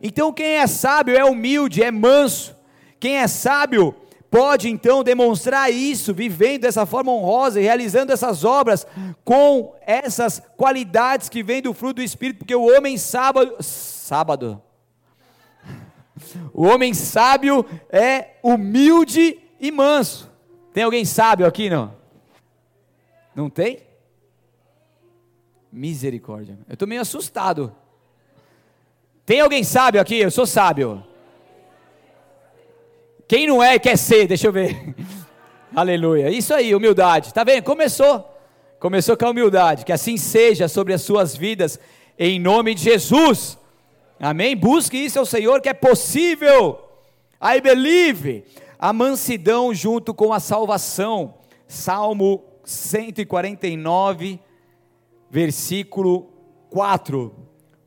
Então 0.00 0.32
quem 0.32 0.58
é 0.58 0.68
sábio 0.68 1.16
é 1.16 1.24
humilde, 1.24 1.82
é 1.82 1.90
manso. 1.90 2.54
Quem 3.00 3.16
é 3.16 3.26
sábio 3.26 3.92
pode 4.30 4.68
então 4.68 5.02
demonstrar 5.02 5.70
isso, 5.70 6.12
vivendo 6.12 6.62
dessa 6.62 6.84
forma 6.84 7.12
honrosa 7.12 7.60
e 7.60 7.64
realizando 7.64 8.12
essas 8.12 8.44
obras 8.44 8.86
com 9.24 9.74
essas 9.86 10.42
qualidades 10.56 11.28
que 11.28 11.42
vêm 11.42 11.62
do 11.62 11.72
fruto 11.72 11.96
do 11.96 12.02
Espírito, 12.02 12.38
porque 12.38 12.54
o 12.54 12.76
homem 12.76 12.98
sábado, 12.98 13.56
sábado, 13.60 14.62
o 16.52 16.66
homem 16.66 16.94
sábio 16.94 17.64
é 17.90 18.36
humilde 18.42 19.38
e 19.60 19.70
manso. 19.70 20.30
Tem 20.72 20.84
alguém 20.84 21.04
sábio 21.04 21.46
aqui 21.46 21.70
não? 21.70 21.94
Não 23.34 23.50
tem? 23.50 23.82
Misericórdia. 25.70 26.58
Eu 26.66 26.72
estou 26.72 26.88
meio 26.88 27.02
assustado. 27.02 27.74
Tem 29.26 29.40
alguém 29.40 29.62
sábio 29.62 30.00
aqui? 30.00 30.16
Eu 30.16 30.30
sou 30.30 30.46
sábio. 30.46 31.05
Quem 33.28 33.46
não 33.46 33.62
é 33.62 33.78
quer 33.78 33.98
ser, 33.98 34.28
deixa 34.28 34.46
eu 34.46 34.52
ver. 34.52 34.94
Aleluia. 35.74 36.30
Isso 36.30 36.54
aí, 36.54 36.74
humildade. 36.74 37.34
Tá 37.34 37.42
vendo? 37.42 37.64
Começou. 37.64 38.24
Começou 38.78 39.16
com 39.16 39.26
a 39.26 39.30
humildade. 39.30 39.84
Que 39.84 39.92
assim 39.92 40.16
seja 40.16 40.68
sobre 40.68 40.92
as 40.92 41.02
suas 41.02 41.36
vidas, 41.36 41.78
em 42.16 42.38
nome 42.38 42.74
de 42.74 42.84
Jesus. 42.84 43.58
Amém? 44.20 44.56
Busque 44.56 44.96
isso 44.96 45.18
ao 45.18 45.26
Senhor 45.26 45.60
que 45.60 45.68
é 45.68 45.74
possível. 45.74 46.78
I 47.42 47.60
believe. 47.60 48.44
A 48.78 48.92
mansidão 48.92 49.74
junto 49.74 50.14
com 50.14 50.32
a 50.32 50.38
salvação. 50.38 51.34
Salmo 51.66 52.44
149, 52.64 54.38
versículo 55.28 56.30
4. 56.70 57.34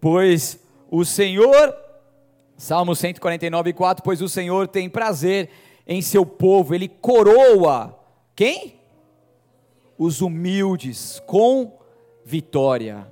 Pois 0.02 0.60
o 0.92 1.06
Senhor 1.06 1.76
Salmo 2.60 2.94
149, 2.94 3.72
4: 3.72 4.04
Pois 4.04 4.22
o 4.22 4.28
Senhor 4.28 4.68
tem 4.68 4.90
prazer 4.90 5.50
em 5.88 6.02
seu 6.02 6.26
povo, 6.26 6.76
ele 6.76 6.90
coroa 6.90 7.98
quem? 8.36 8.82
Os 9.98 10.20
humildes 10.20 11.22
com 11.26 11.80
vitória. 12.26 13.08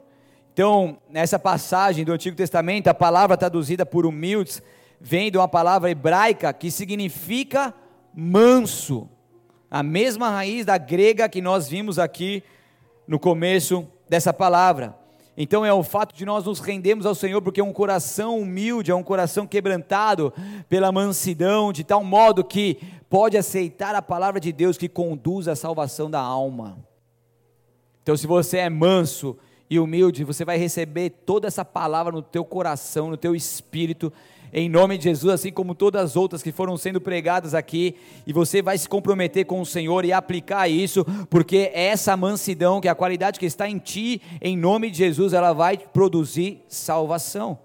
Então, 0.51 0.97
nessa 1.09 1.39
passagem 1.39 2.03
do 2.03 2.11
Antigo 2.11 2.35
Testamento, 2.35 2.89
a 2.89 2.93
palavra 2.93 3.37
traduzida 3.37 3.85
por 3.85 4.05
humildes 4.05 4.61
vem 4.99 5.31
de 5.31 5.37
uma 5.37 5.47
palavra 5.47 5.89
hebraica 5.89 6.51
que 6.51 6.69
significa 6.69 7.73
manso, 8.13 9.07
a 9.71 9.81
mesma 9.81 10.29
raiz 10.29 10.65
da 10.65 10.77
grega 10.77 11.29
que 11.29 11.41
nós 11.41 11.69
vimos 11.69 11.97
aqui 11.97 12.43
no 13.07 13.17
começo 13.17 13.87
dessa 14.09 14.33
palavra. 14.33 15.06
Então 15.39 15.63
é 15.63 15.71
o 15.71 15.83
fato 15.83 16.15
de 16.15 16.25
nós 16.25 16.45
nos 16.45 16.59
rendermos 16.59 17.05
ao 17.05 17.13
Senhor, 17.13 17.43
porque 17.43 17.61
é 17.61 17.63
um 17.63 17.71
coração 17.71 18.39
humilde, 18.39 18.89
é 18.89 18.95
um 18.95 19.03
coração 19.03 19.45
quebrantado 19.45 20.33
pela 20.67 20.91
mansidão, 20.91 21.71
de 21.71 21.83
tal 21.83 22.03
modo 22.03 22.43
que 22.43 22.79
pode 23.07 23.37
aceitar 23.37 23.93
a 23.93 24.01
palavra 24.01 24.39
de 24.39 24.51
Deus 24.51 24.79
que 24.79 24.89
conduz 24.89 25.47
à 25.47 25.55
salvação 25.55 26.09
da 26.09 26.19
alma. 26.19 26.79
Então, 28.01 28.17
se 28.17 28.25
você 28.25 28.57
é 28.57 28.69
manso 28.69 29.37
e 29.69 29.79
humilde, 29.79 30.23
você 30.23 30.43
vai 30.43 30.57
receber 30.57 31.11
toda 31.11 31.45
essa 31.45 31.63
palavra 31.63 32.11
no 32.11 32.23
teu 32.23 32.43
coração, 32.43 33.11
no 33.11 33.17
teu 33.17 33.35
espírito, 33.35 34.11
em 34.59 34.67
nome 34.67 34.97
de 34.97 35.03
Jesus, 35.03 35.31
assim 35.31 35.51
como 35.51 35.75
todas 35.75 36.01
as 36.01 36.15
outras 36.15 36.41
que 36.41 36.51
foram 36.51 36.75
sendo 36.77 36.99
pregadas 36.99 37.53
aqui, 37.53 37.95
e 38.25 38.33
você 38.33 38.59
vai 38.59 38.75
se 38.75 38.89
comprometer 38.89 39.45
com 39.45 39.61
o 39.61 39.65
Senhor 39.65 40.03
e 40.03 40.11
aplicar 40.11 40.67
isso, 40.67 41.05
porque 41.29 41.69
essa 41.75 42.17
mansidão, 42.17 42.81
que 42.81 42.87
é 42.87 42.91
a 42.91 42.95
qualidade 42.95 43.39
que 43.39 43.45
está 43.45 43.69
em 43.69 43.77
ti, 43.77 44.19
em 44.41 44.57
nome 44.57 44.89
de 44.89 44.97
Jesus, 44.97 45.33
ela 45.33 45.53
vai 45.53 45.77
produzir 45.77 46.63
salvação. 46.67 47.59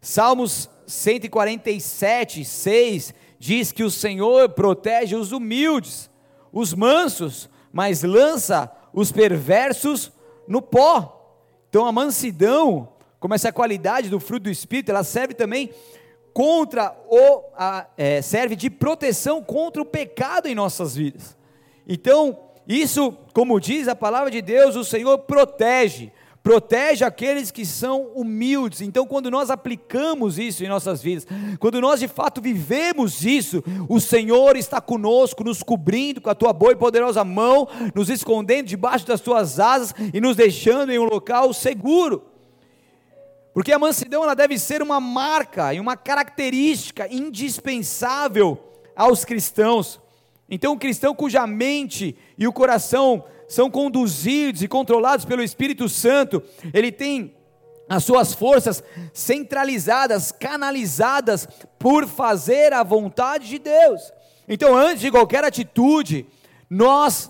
Salmos 0.00 0.70
147, 0.86 2.46
6 2.46 3.14
diz 3.38 3.72
que 3.72 3.84
o 3.84 3.90
Senhor 3.90 4.48
protege 4.48 5.14
os 5.14 5.32
humildes, 5.32 6.08
os 6.50 6.72
mansos, 6.72 7.50
mas 7.70 8.02
lança 8.02 8.72
os 8.90 9.12
perversos 9.12 10.10
no 10.46 10.62
pó. 10.62 11.36
Então 11.68 11.84
a 11.84 11.92
mansidão 11.92 12.96
como 13.20 13.34
essa 13.34 13.52
qualidade 13.52 14.08
do 14.08 14.20
fruto 14.20 14.44
do 14.44 14.50
Espírito, 14.50 14.90
ela 14.90 15.04
serve 15.04 15.34
também 15.34 15.70
contra 16.32 16.96
o, 17.08 17.42
a, 17.56 17.86
é, 17.96 18.22
serve 18.22 18.54
de 18.54 18.70
proteção 18.70 19.42
contra 19.42 19.82
o 19.82 19.84
pecado 19.84 20.46
em 20.46 20.54
nossas 20.54 20.94
vidas. 20.94 21.36
Então, 21.86 22.38
isso, 22.66 23.12
como 23.32 23.58
diz 23.58 23.88
a 23.88 23.96
palavra 23.96 24.30
de 24.30 24.40
Deus, 24.40 24.76
o 24.76 24.84
Senhor 24.84 25.18
protege, 25.20 26.12
protege 26.42 27.04
aqueles 27.04 27.50
que 27.50 27.66
são 27.66 28.12
humildes. 28.14 28.82
Então, 28.82 29.04
quando 29.04 29.30
nós 29.30 29.50
aplicamos 29.50 30.38
isso 30.38 30.62
em 30.62 30.68
nossas 30.68 31.02
vidas, 31.02 31.26
quando 31.58 31.80
nós 31.80 31.98
de 31.98 32.06
fato 32.06 32.40
vivemos 32.40 33.24
isso, 33.24 33.64
o 33.88 33.98
Senhor 33.98 34.56
está 34.56 34.80
conosco, 34.80 35.42
nos 35.42 35.62
cobrindo 35.62 36.20
com 36.20 36.30
a 36.30 36.34
tua 36.36 36.52
boa 36.52 36.72
e 36.72 36.76
poderosa 36.76 37.24
mão, 37.24 37.66
nos 37.94 38.10
escondendo 38.10 38.66
debaixo 38.66 39.06
das 39.06 39.20
tuas 39.20 39.58
asas 39.58 39.92
e 40.14 40.20
nos 40.20 40.36
deixando 40.36 40.92
em 40.92 40.98
um 40.98 41.04
local 41.04 41.52
seguro. 41.52 42.27
Porque 43.58 43.72
a 43.72 43.78
mansidão 43.78 44.22
ela 44.22 44.34
deve 44.36 44.56
ser 44.56 44.82
uma 44.82 45.00
marca 45.00 45.74
e 45.74 45.80
uma 45.80 45.96
característica 45.96 47.12
indispensável 47.12 48.56
aos 48.94 49.24
cristãos. 49.24 50.00
Então, 50.48 50.74
o 50.74 50.78
cristão 50.78 51.12
cuja 51.12 51.44
mente 51.44 52.16
e 52.38 52.46
o 52.46 52.52
coração 52.52 53.24
são 53.48 53.68
conduzidos 53.68 54.62
e 54.62 54.68
controlados 54.68 55.24
pelo 55.24 55.42
Espírito 55.42 55.88
Santo, 55.88 56.40
ele 56.72 56.92
tem 56.92 57.34
as 57.88 58.04
suas 58.04 58.32
forças 58.32 58.80
centralizadas, 59.12 60.30
canalizadas 60.30 61.48
por 61.80 62.06
fazer 62.06 62.72
a 62.72 62.84
vontade 62.84 63.48
de 63.48 63.58
Deus. 63.58 64.12
Então, 64.48 64.76
antes 64.76 65.00
de 65.00 65.10
qualquer 65.10 65.42
atitude, 65.42 66.28
nós 66.70 67.28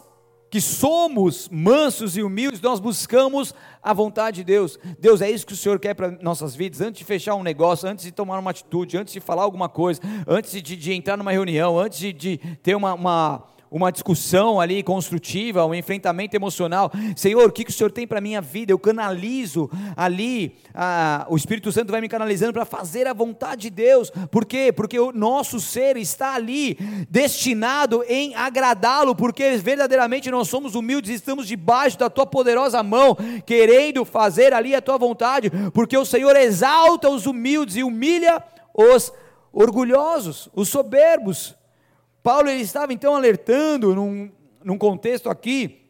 que 0.50 0.60
somos 0.60 1.48
mansos 1.50 2.16
e 2.16 2.22
humildes, 2.22 2.60
nós 2.60 2.80
buscamos 2.80 3.54
a 3.82 3.92
vontade 3.92 4.36
de 4.36 4.44
Deus. 4.44 4.78
Deus, 4.98 5.20
é 5.20 5.30
isso 5.30 5.46
que 5.46 5.52
o 5.52 5.56
Senhor 5.56 5.78
quer 5.78 5.94
para 5.94 6.10
nossas 6.22 6.54
vidas. 6.54 6.80
Antes 6.80 7.00
de 7.00 7.04
fechar 7.04 7.34
um 7.34 7.42
negócio, 7.42 7.88
antes 7.88 8.04
de 8.04 8.12
tomar 8.12 8.38
uma 8.38 8.50
atitude, 8.50 8.96
antes 8.96 9.12
de 9.12 9.20
falar 9.20 9.42
alguma 9.42 9.68
coisa, 9.68 10.00
antes 10.26 10.52
de, 10.62 10.76
de 10.76 10.92
entrar 10.92 11.16
numa 11.16 11.32
reunião, 11.32 11.78
antes 11.78 11.98
de, 11.98 12.12
de 12.12 12.38
ter 12.62 12.74
uma, 12.74 12.94
uma 12.94 13.44
uma 13.70 13.92
discussão 13.92 14.60
ali 14.60 14.82
construtiva, 14.82 15.64
um 15.64 15.74
enfrentamento 15.74 16.34
emocional. 16.34 16.90
Senhor, 17.16 17.48
o 17.48 17.52
que, 17.52 17.64
que 17.64 17.70
o 17.70 17.74
Senhor 17.74 17.90
tem 17.90 18.06
para 18.06 18.18
a 18.18 18.20
minha 18.20 18.40
vida? 18.40 18.72
Eu 18.72 18.78
canalizo 18.78 19.70
ali, 19.96 20.56
o 21.28 21.36
Espírito 21.36 21.70
Santo 21.70 21.90
vai 21.90 22.00
me 22.00 22.08
canalizando 22.08 22.52
para 22.52 22.64
fazer 22.64 23.06
a 23.06 23.12
vontade 23.12 23.62
de 23.62 23.70
Deus. 23.70 24.10
Por 24.30 24.44
quê? 24.44 24.72
Porque 24.72 24.98
o 24.98 25.12
nosso 25.12 25.60
ser 25.60 25.96
está 25.96 26.34
ali 26.34 26.78
destinado 27.10 28.04
em 28.08 28.34
agradá-lo, 28.34 29.14
porque 29.14 29.56
verdadeiramente 29.56 30.30
nós 30.30 30.48
somos 30.48 30.74
humildes, 30.74 31.10
estamos 31.10 31.46
debaixo 31.46 31.98
da 31.98 32.08
tua 32.08 32.26
poderosa 32.26 32.82
mão, 32.82 33.16
querendo 33.44 34.04
fazer 34.04 34.52
ali 34.52 34.74
a 34.74 34.80
tua 34.80 34.96
vontade, 34.96 35.50
porque 35.72 35.96
o 35.96 36.04
Senhor 36.04 36.34
exalta 36.36 37.08
os 37.08 37.26
humildes 37.26 37.76
e 37.76 37.82
humilha 37.82 38.42
os 38.74 39.12
orgulhosos, 39.52 40.48
os 40.54 40.68
soberbos. 40.68 41.57
Paulo 42.28 42.50
ele 42.50 42.60
estava 42.60 42.92
então 42.92 43.16
alertando 43.16 43.94
num, 43.94 44.30
num 44.62 44.76
contexto 44.76 45.30
aqui 45.30 45.86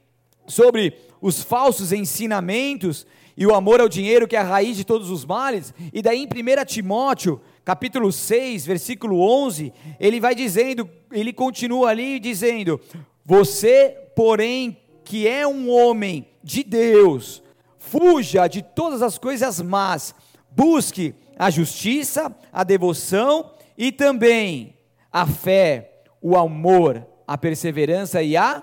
sobre 0.46 0.96
os 1.20 1.42
falsos 1.42 1.90
ensinamentos 1.90 3.04
e 3.36 3.44
o 3.44 3.52
amor 3.52 3.80
ao 3.80 3.88
dinheiro 3.88 4.28
que 4.28 4.36
é 4.36 4.38
a 4.38 4.44
raiz 4.44 4.76
de 4.76 4.84
todos 4.84 5.10
os 5.10 5.24
males. 5.24 5.74
E 5.92 6.00
daí 6.00 6.20
em 6.20 6.26
1 6.26 6.64
Timóteo, 6.64 7.40
capítulo 7.64 8.12
6, 8.12 8.64
versículo 8.64 9.20
11, 9.20 9.72
ele 9.98 10.20
vai 10.20 10.32
dizendo, 10.32 10.88
ele 11.10 11.32
continua 11.32 11.88
ali 11.88 12.20
dizendo: 12.20 12.80
"Você, 13.24 13.96
porém, 14.14 14.76
que 15.04 15.26
é 15.26 15.44
um 15.44 15.68
homem 15.68 16.24
de 16.40 16.62
Deus, 16.62 17.42
fuja 17.80 18.46
de 18.46 18.62
todas 18.62 19.02
as 19.02 19.18
coisas 19.18 19.60
más, 19.60 20.14
busque 20.52 21.16
a 21.36 21.50
justiça, 21.50 22.32
a 22.52 22.62
devoção 22.62 23.50
e 23.76 23.90
também 23.90 24.76
a 25.12 25.26
fé, 25.26 25.87
o 26.20 26.36
amor, 26.36 27.06
a 27.26 27.36
perseverança 27.36 28.22
e 28.22 28.36
a. 28.36 28.62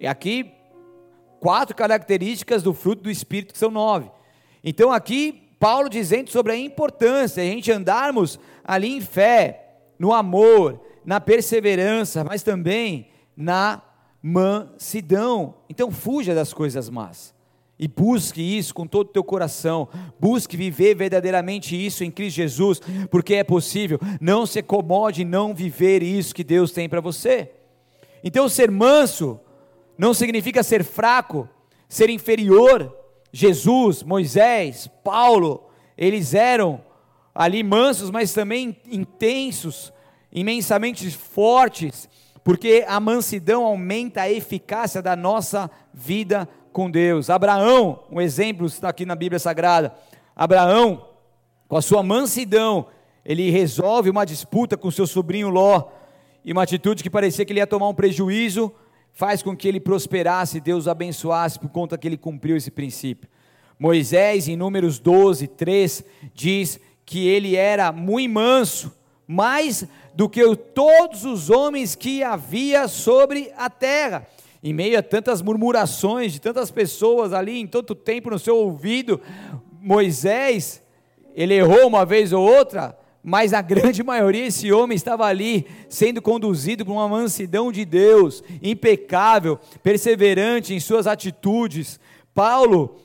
E 0.00 0.06
aqui, 0.06 0.52
quatro 1.40 1.74
características 1.74 2.62
do 2.62 2.72
fruto 2.72 3.02
do 3.02 3.10
Espírito, 3.10 3.52
que 3.52 3.58
são 3.58 3.70
nove. 3.70 4.10
Então, 4.62 4.92
aqui, 4.92 5.48
Paulo 5.58 5.88
dizendo 5.88 6.30
sobre 6.30 6.52
a 6.52 6.56
importância 6.56 7.42
de 7.42 7.48
a 7.48 7.52
gente 7.52 7.72
andarmos 7.72 8.38
ali 8.64 8.96
em 8.96 9.00
fé, 9.00 9.76
no 9.98 10.12
amor, 10.12 10.80
na 11.04 11.20
perseverança, 11.20 12.22
mas 12.22 12.42
também 12.42 13.08
na 13.36 13.82
mansidão. 14.22 15.54
Então, 15.68 15.90
fuja 15.90 16.34
das 16.34 16.52
coisas 16.52 16.88
más. 16.88 17.34
E 17.78 17.86
busque 17.86 18.42
isso 18.42 18.74
com 18.74 18.86
todo 18.86 19.08
o 19.08 19.12
teu 19.12 19.22
coração. 19.22 19.88
Busque 20.18 20.56
viver 20.56 20.96
verdadeiramente 20.96 21.76
isso 21.76 22.02
em 22.02 22.10
Cristo 22.10 22.36
Jesus, 22.36 22.80
porque 23.10 23.34
é 23.34 23.44
possível. 23.44 24.00
Não 24.20 24.44
se 24.44 24.58
acomode 24.58 25.22
em 25.22 25.24
não 25.24 25.54
viver 25.54 26.02
isso 26.02 26.34
que 26.34 26.42
Deus 26.42 26.72
tem 26.72 26.88
para 26.88 27.00
você. 27.00 27.52
Então, 28.24 28.48
ser 28.48 28.70
manso 28.70 29.38
não 29.96 30.12
significa 30.12 30.62
ser 30.62 30.82
fraco, 30.82 31.48
ser 31.88 32.10
inferior. 32.10 32.94
Jesus, 33.32 34.02
Moisés, 34.02 34.90
Paulo, 35.04 35.68
eles 35.96 36.34
eram 36.34 36.80
ali 37.34 37.62
mansos, 37.62 38.10
mas 38.10 38.32
também 38.32 38.76
intensos, 38.90 39.92
imensamente 40.32 41.08
fortes, 41.12 42.08
porque 42.42 42.84
a 42.88 42.98
mansidão 42.98 43.64
aumenta 43.64 44.22
a 44.22 44.30
eficácia 44.30 45.00
da 45.00 45.14
nossa 45.14 45.70
vida 45.92 46.48
com 46.78 46.88
Deus. 46.88 47.28
Abraão, 47.28 48.04
um 48.08 48.20
exemplo 48.20 48.64
está 48.64 48.90
aqui 48.90 49.04
na 49.04 49.16
Bíblia 49.16 49.40
Sagrada. 49.40 49.92
Abraão, 50.36 51.08
com 51.66 51.76
a 51.76 51.82
sua 51.82 52.04
mansidão, 52.04 52.86
ele 53.24 53.50
resolve 53.50 54.08
uma 54.08 54.24
disputa 54.24 54.76
com 54.76 54.88
seu 54.88 55.04
sobrinho 55.04 55.48
Ló, 55.48 55.88
e 56.44 56.52
uma 56.52 56.62
atitude 56.62 57.02
que 57.02 57.10
parecia 57.10 57.44
que 57.44 57.52
ele 57.52 57.58
ia 57.58 57.66
tomar 57.66 57.88
um 57.88 57.94
prejuízo, 57.94 58.72
faz 59.12 59.42
com 59.42 59.56
que 59.56 59.66
ele 59.66 59.80
prosperasse, 59.80 60.60
Deus 60.60 60.86
o 60.86 60.90
abençoasse 60.90 61.58
por 61.58 61.68
conta 61.68 61.98
que 61.98 62.06
ele 62.06 62.16
cumpriu 62.16 62.56
esse 62.56 62.70
princípio. 62.70 63.28
Moisés, 63.76 64.46
em 64.46 64.56
Números 64.56 65.00
12, 65.00 65.48
3, 65.48 66.04
diz 66.32 66.78
que 67.04 67.26
ele 67.26 67.56
era 67.56 67.90
muito 67.90 68.32
manso, 68.34 68.96
mais 69.26 69.84
do 70.14 70.28
que 70.28 70.54
todos 70.54 71.24
os 71.24 71.50
homens 71.50 71.96
que 71.96 72.22
havia 72.22 72.86
sobre 72.86 73.52
a 73.56 73.68
terra 73.68 74.28
em 74.62 74.72
meio 74.72 74.98
a 74.98 75.02
tantas 75.02 75.40
murmurações 75.40 76.32
de 76.32 76.40
tantas 76.40 76.70
pessoas 76.70 77.32
ali 77.32 77.58
em 77.58 77.66
tanto 77.66 77.94
tempo 77.94 78.30
no 78.30 78.38
seu 78.38 78.56
ouvido, 78.56 79.20
Moisés, 79.80 80.82
ele 81.34 81.54
errou 81.54 81.86
uma 81.86 82.04
vez 82.04 82.32
ou 82.32 82.42
outra, 82.44 82.98
mas 83.22 83.52
a 83.52 83.62
grande 83.62 84.02
maioria 84.02 84.46
esse 84.46 84.72
homem 84.72 84.96
estava 84.96 85.24
ali 85.26 85.66
sendo 85.88 86.20
conduzido 86.20 86.84
por 86.84 86.92
uma 86.92 87.08
mansidão 87.08 87.70
de 87.70 87.84
Deus, 87.84 88.42
impecável, 88.62 89.58
perseverante 89.82 90.74
em 90.74 90.80
suas 90.80 91.06
atitudes. 91.06 92.00
Paulo, 92.34 92.96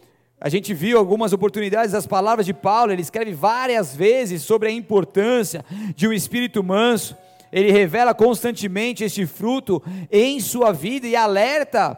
a 0.41 0.49
gente 0.49 0.73
viu 0.73 0.97
algumas 0.97 1.33
oportunidades 1.33 1.91
das 1.91 2.07
palavras 2.07 2.45
de 2.45 2.53
Paulo, 2.53 2.91
ele 2.91 3.01
escreve 3.01 3.33
várias 3.33 3.95
vezes 3.95 4.41
sobre 4.41 4.67
a 4.67 4.71
importância 4.71 5.63
de 5.95 6.07
um 6.07 6.11
espírito 6.11 6.63
manso 6.63 7.15
ele 7.53 7.71
revela 7.71 8.15
constantemente 8.15 9.03
este 9.03 9.27
fruto 9.27 9.81
em 10.11 10.39
sua 10.39 10.71
vida 10.71 11.07
e 11.07 11.15
alerta 11.15 11.95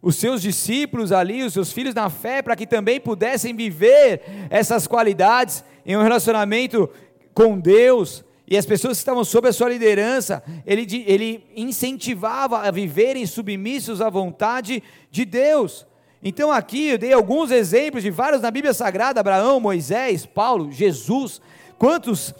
os 0.00 0.14
seus 0.14 0.40
discípulos 0.40 1.10
ali, 1.10 1.42
os 1.42 1.52
seus 1.52 1.72
filhos 1.72 1.94
na 1.94 2.08
fé, 2.08 2.40
para 2.40 2.54
que 2.54 2.64
também 2.64 3.00
pudessem 3.00 3.56
viver 3.56 4.22
essas 4.50 4.86
qualidades 4.86 5.64
em 5.84 5.96
um 5.96 6.02
relacionamento 6.02 6.88
com 7.34 7.58
Deus. 7.58 8.22
E 8.46 8.56
as 8.56 8.66
pessoas 8.66 8.98
que 8.98 9.00
estavam 9.00 9.24
sob 9.24 9.48
a 9.48 9.52
sua 9.52 9.70
liderança, 9.70 10.44
ele, 10.64 11.04
ele 11.08 11.44
incentivava 11.56 12.60
a 12.60 12.70
viverem 12.70 13.26
submissos 13.26 14.00
à 14.00 14.08
vontade 14.08 14.80
de 15.10 15.24
Deus. 15.24 15.84
Então 16.22 16.52
aqui 16.52 16.90
eu 16.90 16.98
dei 16.98 17.12
alguns 17.12 17.50
exemplos 17.50 18.02
de 18.02 18.10
vários 18.10 18.42
na 18.42 18.50
Bíblia 18.50 18.72
Sagrada: 18.72 19.18
Abraão, 19.18 19.58
Moisés, 19.58 20.24
Paulo, 20.24 20.70
Jesus. 20.70 21.40
Quantos 21.78 22.32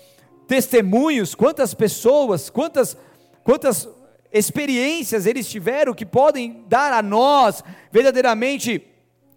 testemunhos, 0.47 1.35
quantas 1.35 1.75
pessoas, 1.75 2.51
quantas, 2.51 2.97
quantas 3.43 3.89
experiências 4.33 5.27
eles 5.27 5.49
tiveram 5.49 5.95
que 5.95 6.05
podem 6.05 6.65
dar 6.69 6.93
a 6.93 7.03
nós 7.03 7.63
verdadeiramente 7.93 8.83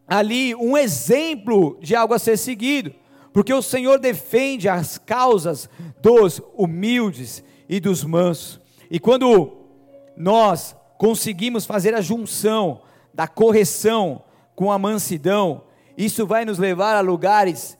ali 0.07 0.55
um 0.55 0.77
exemplo 0.77 1.77
de 1.81 1.95
algo 1.95 2.13
a 2.13 2.19
ser 2.19 2.37
seguido, 2.37 2.93
porque 3.33 3.53
o 3.53 3.61
Senhor 3.61 3.99
defende 3.99 4.67
as 4.69 4.97
causas 4.97 5.69
dos 6.01 6.41
humildes 6.55 7.43
e 7.67 7.79
dos 7.79 8.03
mansos. 8.03 8.59
E 8.89 8.99
quando 8.99 9.57
nós 10.15 10.75
conseguimos 10.97 11.65
fazer 11.65 11.93
a 11.93 12.01
junção 12.01 12.81
da 13.13 13.27
correção 13.27 14.23
com 14.55 14.71
a 14.71 14.79
mansidão, 14.79 15.63
isso 15.97 16.25
vai 16.25 16.45
nos 16.45 16.57
levar 16.57 16.95
a 16.95 17.01
lugares 17.01 17.76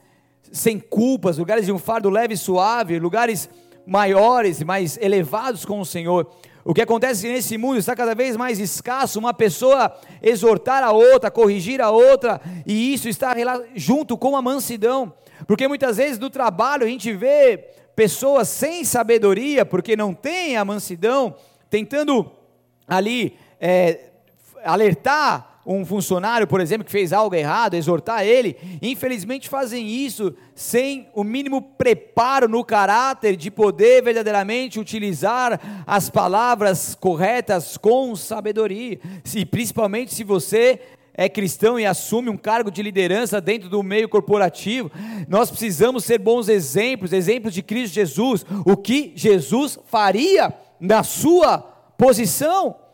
sem 0.52 0.80
culpas, 0.80 1.38
lugares 1.38 1.66
de 1.66 1.72
um 1.72 1.78
fardo 1.78 2.10
leve 2.10 2.34
e 2.34 2.38
suave, 2.38 3.00
lugares 3.00 3.50
maiores, 3.86 4.62
mais 4.64 4.98
elevados 4.98 5.66
com 5.66 5.80
o 5.80 5.86
Senhor. 5.86 6.30
O 6.66 6.74
que 6.74 6.82
acontece 6.82 7.28
nesse 7.28 7.58
mundo 7.58 7.78
está 7.78 7.96
cada 7.96 8.14
vez 8.14 8.36
mais 8.36 8.60
escasso 8.60 9.18
uma 9.18 9.34
pessoa 9.34 9.98
exortar 10.22 10.84
a 10.84 10.92
outra, 10.92 11.32
corrigir 11.32 11.82
a 11.82 11.92
outra, 11.92 12.42
e 12.66 12.94
isso 12.94 13.08
está 13.08 13.34
junto 13.74 14.18
com 14.18 14.36
a 14.36 14.42
mansidão, 14.42 15.14
porque 15.48 15.66
muitas 15.68 15.96
vezes 15.96 16.20
no 16.20 16.30
trabalho 16.30 16.84
a 16.84 16.90
gente 16.90 17.14
vê 17.14 17.58
pessoas 17.96 18.50
sem 18.50 18.84
sabedoria, 18.84 19.66
porque 19.66 19.96
não 19.96 20.14
têm 20.14 20.58
a 20.58 20.66
mansidão, 20.66 21.36
tentando 21.70 22.30
ali 22.86 23.38
é, 23.62 24.12
alertar 24.64 25.57
um 25.68 25.86
funcionário, 25.86 26.48
por 26.48 26.62
exemplo, 26.62 26.86
que 26.86 26.92
fez 26.92 27.12
algo 27.12 27.36
errado, 27.36 27.74
exortar 27.74 28.24
ele, 28.24 28.56
infelizmente 28.82 29.50
fazem 29.50 29.86
isso 29.86 30.34
sem 30.56 31.10
o 31.14 31.26
mínimo 31.26 31.62
preparo 31.62 32.48
no 32.48 32.64
caráter 32.64 33.36
de 33.36 33.52
poder 33.52 34.02
verdadeiramente 34.02 34.80
utilizar 34.80 35.84
as 35.86 36.10
palavras 36.10 36.96
corretas 36.96 37.76
com 37.76 38.16
sabedoria. 38.16 38.98
E 39.36 39.46
principalmente 39.46 40.14
se 40.14 40.24
você 40.24 40.80
é 41.14 41.28
cristão 41.28 41.78
e 41.80 41.86
assume 41.86 42.30
um 42.30 42.38
cargo 42.38 42.72
de 42.72 42.82
liderança 42.82 43.42
dentro 43.42 43.68
do 43.68 43.84
meio 43.84 44.08
corporativo, 44.08 44.90
nós 45.28 45.50
precisamos 45.50 46.06
ser 46.06 46.20
bons 46.20 46.48
exemplos, 46.48 47.12
exemplos 47.12 47.54
de 47.54 47.62
Cristo 47.62 47.96
Jesus, 47.96 48.46
o 48.66 48.78
que 48.78 49.12
Jesus 49.16 49.78
faria 49.88 50.54
na 50.80 51.04
sua 51.04 51.58
posição. 51.98 52.87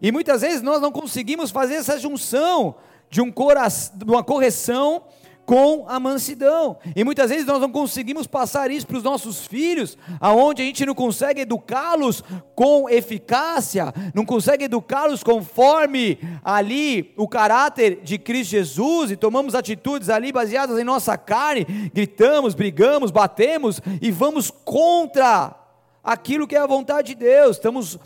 E 0.00 0.10
muitas 0.10 0.40
vezes 0.42 0.62
nós 0.62 0.80
não 0.80 0.92
conseguimos 0.92 1.50
fazer 1.50 1.74
essa 1.74 1.98
junção 1.98 2.76
de, 3.10 3.20
um 3.20 3.30
cora... 3.30 3.66
de 3.68 4.04
uma 4.04 4.22
correção 4.22 5.02
com 5.50 5.84
a 5.88 5.98
mansidão. 5.98 6.78
E 6.94 7.02
muitas 7.02 7.28
vezes 7.28 7.44
nós 7.44 7.60
não 7.60 7.72
conseguimos 7.72 8.24
passar 8.24 8.70
isso 8.70 8.86
para 8.86 8.98
os 8.98 9.02
nossos 9.02 9.48
filhos, 9.48 9.98
aonde 10.20 10.62
a 10.62 10.64
gente 10.64 10.86
não 10.86 10.94
consegue 10.94 11.40
educá-los 11.40 12.22
com 12.54 12.88
eficácia, 12.88 13.92
não 14.14 14.24
consegue 14.24 14.66
educá-los 14.66 15.24
conforme 15.24 16.20
ali 16.44 17.12
o 17.16 17.26
caráter 17.26 18.00
de 18.04 18.16
Cristo 18.16 18.52
Jesus 18.52 19.10
e 19.10 19.16
tomamos 19.16 19.56
atitudes 19.56 20.08
ali 20.08 20.30
baseadas 20.30 20.78
em 20.78 20.84
nossa 20.84 21.18
carne, 21.18 21.64
gritamos, 21.92 22.54
brigamos, 22.54 23.10
batemos 23.10 23.80
e 24.00 24.08
vamos 24.12 24.52
contra 24.52 25.52
aquilo 26.04 26.46
que 26.46 26.54
é 26.54 26.60
a 26.60 26.66
vontade 26.66 27.08
de 27.08 27.24
Deus. 27.24 27.56
Estamos 27.56 27.98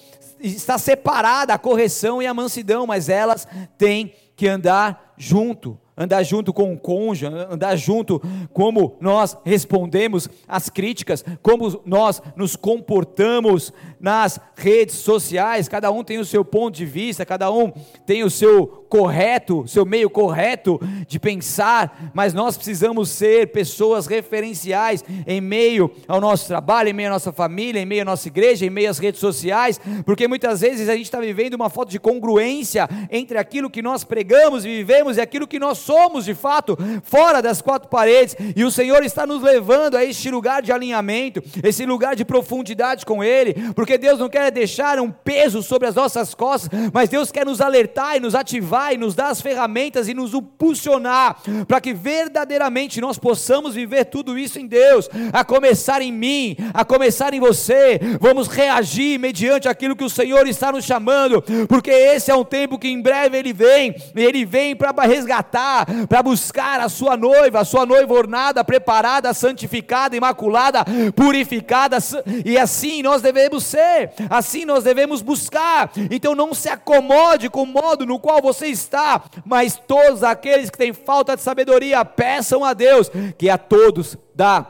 está 0.46 0.78
separada 0.78 1.54
a 1.54 1.58
correção 1.58 2.22
e 2.22 2.26
a 2.26 2.34
mansidão, 2.34 2.86
mas 2.86 3.08
elas 3.08 3.46
têm 3.78 4.12
que 4.36 4.46
andar 4.46 5.14
junto 5.16 5.78
andar 5.96 6.22
junto 6.24 6.52
com 6.52 6.72
o 6.72 6.78
cônjuge, 6.78 7.26
andar 7.26 7.76
junto 7.76 8.20
como 8.52 8.96
nós 9.00 9.36
respondemos 9.44 10.28
às 10.46 10.68
críticas, 10.68 11.24
como 11.42 11.80
nós 11.86 12.20
nos 12.36 12.56
comportamos 12.56 13.72
nas 14.04 14.38
redes 14.54 14.96
sociais. 14.96 15.66
Cada 15.66 15.90
um 15.90 16.04
tem 16.04 16.18
o 16.18 16.26
seu 16.26 16.44
ponto 16.44 16.76
de 16.76 16.84
vista, 16.84 17.24
cada 17.24 17.50
um 17.50 17.72
tem 18.04 18.22
o 18.22 18.28
seu 18.28 18.84
correto, 18.94 19.66
seu 19.66 19.84
meio 19.84 20.08
correto 20.08 20.78
de 21.08 21.18
pensar, 21.18 22.12
mas 22.14 22.32
nós 22.32 22.56
precisamos 22.56 23.08
ser 23.08 23.48
pessoas 23.48 24.06
referenciais 24.06 25.02
em 25.26 25.40
meio 25.40 25.90
ao 26.06 26.20
nosso 26.20 26.46
trabalho, 26.46 26.90
em 26.90 26.92
meio 26.92 27.08
à 27.08 27.12
nossa 27.12 27.32
família, 27.32 27.80
em 27.80 27.86
meio 27.86 28.02
à 28.02 28.04
nossa 28.04 28.28
igreja, 28.28 28.66
em 28.66 28.70
meio 28.70 28.90
às 28.90 28.98
redes 28.98 29.20
sociais, 29.20 29.80
porque 30.04 30.28
muitas 30.28 30.60
vezes 30.60 30.88
a 30.88 30.94
gente 30.94 31.06
está 31.06 31.18
vivendo 31.18 31.54
uma 31.54 31.70
falta 31.70 31.90
de 31.90 31.98
congruência 31.98 32.88
entre 33.10 33.38
aquilo 33.38 33.70
que 33.70 33.82
nós 33.82 34.04
pregamos 34.04 34.64
e 34.64 34.68
vivemos 34.68 35.16
e 35.16 35.20
aquilo 35.20 35.48
que 35.48 35.58
nós 35.58 35.78
somos 35.78 36.26
de 36.26 36.34
fato, 36.34 36.76
fora 37.02 37.40
das 37.40 37.62
quatro 37.62 37.88
paredes, 37.88 38.36
e 38.54 38.64
o 38.64 38.70
Senhor 38.70 39.02
está 39.02 39.26
nos 39.26 39.42
levando 39.42 39.96
a 39.96 40.04
este 40.04 40.30
lugar 40.30 40.62
de 40.62 40.70
alinhamento, 40.70 41.42
esse 41.62 41.86
lugar 41.86 42.14
de 42.14 42.24
profundidade 42.24 43.04
com 43.06 43.24
Ele, 43.24 43.54
porque 43.74 43.93
Deus 43.98 44.18
não 44.18 44.28
quer 44.28 44.50
deixar 44.50 44.98
um 44.98 45.10
peso 45.10 45.62
sobre 45.62 45.88
as 45.88 45.94
nossas 45.94 46.34
costas, 46.34 46.70
mas 46.92 47.08
Deus 47.08 47.30
quer 47.30 47.46
nos 47.46 47.60
alertar 47.60 48.16
e 48.16 48.20
nos 48.20 48.34
ativar 48.34 48.92
e 48.92 48.96
nos 48.96 49.14
dar 49.14 49.28
as 49.28 49.40
ferramentas 49.40 50.08
e 50.08 50.14
nos 50.14 50.34
impulsionar 50.34 51.36
para 51.66 51.80
que 51.80 51.92
verdadeiramente 51.92 53.00
nós 53.00 53.18
possamos 53.18 53.74
viver 53.74 54.06
tudo 54.06 54.38
isso 54.38 54.58
em 54.58 54.66
Deus, 54.66 55.08
a 55.32 55.44
começar 55.44 56.02
em 56.02 56.12
mim, 56.12 56.56
a 56.72 56.84
começar 56.84 57.34
em 57.34 57.40
você. 57.40 58.00
Vamos 58.20 58.48
reagir 58.48 59.18
mediante 59.18 59.68
aquilo 59.68 59.96
que 59.96 60.04
o 60.04 60.10
Senhor 60.10 60.46
está 60.46 60.72
nos 60.72 60.84
chamando, 60.84 61.42
porque 61.68 61.90
esse 61.90 62.30
é 62.30 62.34
um 62.34 62.44
tempo 62.44 62.78
que 62.78 62.88
em 62.88 63.00
breve 63.00 63.36
Ele 63.36 63.52
vem, 63.52 63.94
Ele 64.14 64.44
vem 64.44 64.74
para 64.74 64.92
resgatar, 65.02 65.86
para 66.08 66.22
buscar 66.22 66.80
a 66.80 66.88
sua 66.88 67.16
noiva, 67.16 67.60
a 67.60 67.64
sua 67.64 67.86
noiva 67.86 68.14
ornada, 68.14 68.64
preparada, 68.64 69.32
santificada, 69.34 70.16
imaculada, 70.16 70.84
purificada, 71.14 71.98
e 72.44 72.58
assim 72.58 73.02
nós 73.02 73.22
devemos 73.22 73.64
ser, 73.64 73.83
assim 74.30 74.64
nós 74.64 74.84
devemos 74.84 75.22
buscar. 75.22 75.90
Então 76.10 76.34
não 76.34 76.52
se 76.54 76.68
acomode 76.68 77.48
com 77.48 77.62
o 77.62 77.66
modo 77.66 78.06
no 78.06 78.18
qual 78.18 78.40
você 78.40 78.66
está, 78.68 79.24
mas 79.44 79.76
todos 79.76 80.22
aqueles 80.22 80.70
que 80.70 80.78
têm 80.78 80.92
falta 80.92 81.36
de 81.36 81.42
sabedoria, 81.42 82.04
peçam 82.04 82.64
a 82.64 82.72
Deus 82.72 83.10
que 83.38 83.48
a 83.48 83.58
todos 83.58 84.16
dá 84.34 84.66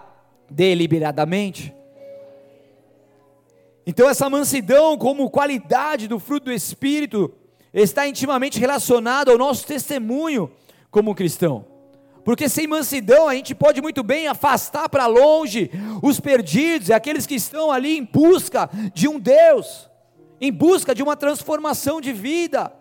deliberadamente. 0.51 1.75
Então, 3.87 4.09
essa 4.09 4.31
mansidão, 4.31 4.97
como 4.97 5.29
qualidade 5.29 6.09
do 6.09 6.19
fruto 6.19 6.47
do 6.47 6.53
Espírito, 6.53 7.31
está 7.73 8.09
intimamente 8.09 8.59
relacionada 8.59 9.31
ao 9.31 9.37
nosso 9.37 9.67
testemunho 9.67 10.51
como 10.91 11.15
cristão. 11.15 11.74
Porque 12.25 12.49
sem 12.49 12.67
mansidão 12.67 13.29
a 13.29 13.35
gente 13.35 13.55
pode 13.55 13.83
muito 13.83 14.03
bem 14.03 14.27
afastar 14.27 14.89
para 14.89 15.07
longe 15.07 15.71
os 16.03 16.19
perdidos, 16.19 16.91
aqueles 16.91 17.27
que 17.27 17.35
estão 17.35 17.71
ali 17.71 17.99
em 17.99 18.05
busca 18.05 18.71
de 18.95 19.07
um 19.07 19.21
Deus, 19.21 19.91
em 20.41 20.51
busca 20.51 20.95
de 20.95 21.03
uma 21.03 21.17
transformação 21.17 22.01
de 22.01 22.13
vida. 22.13 22.73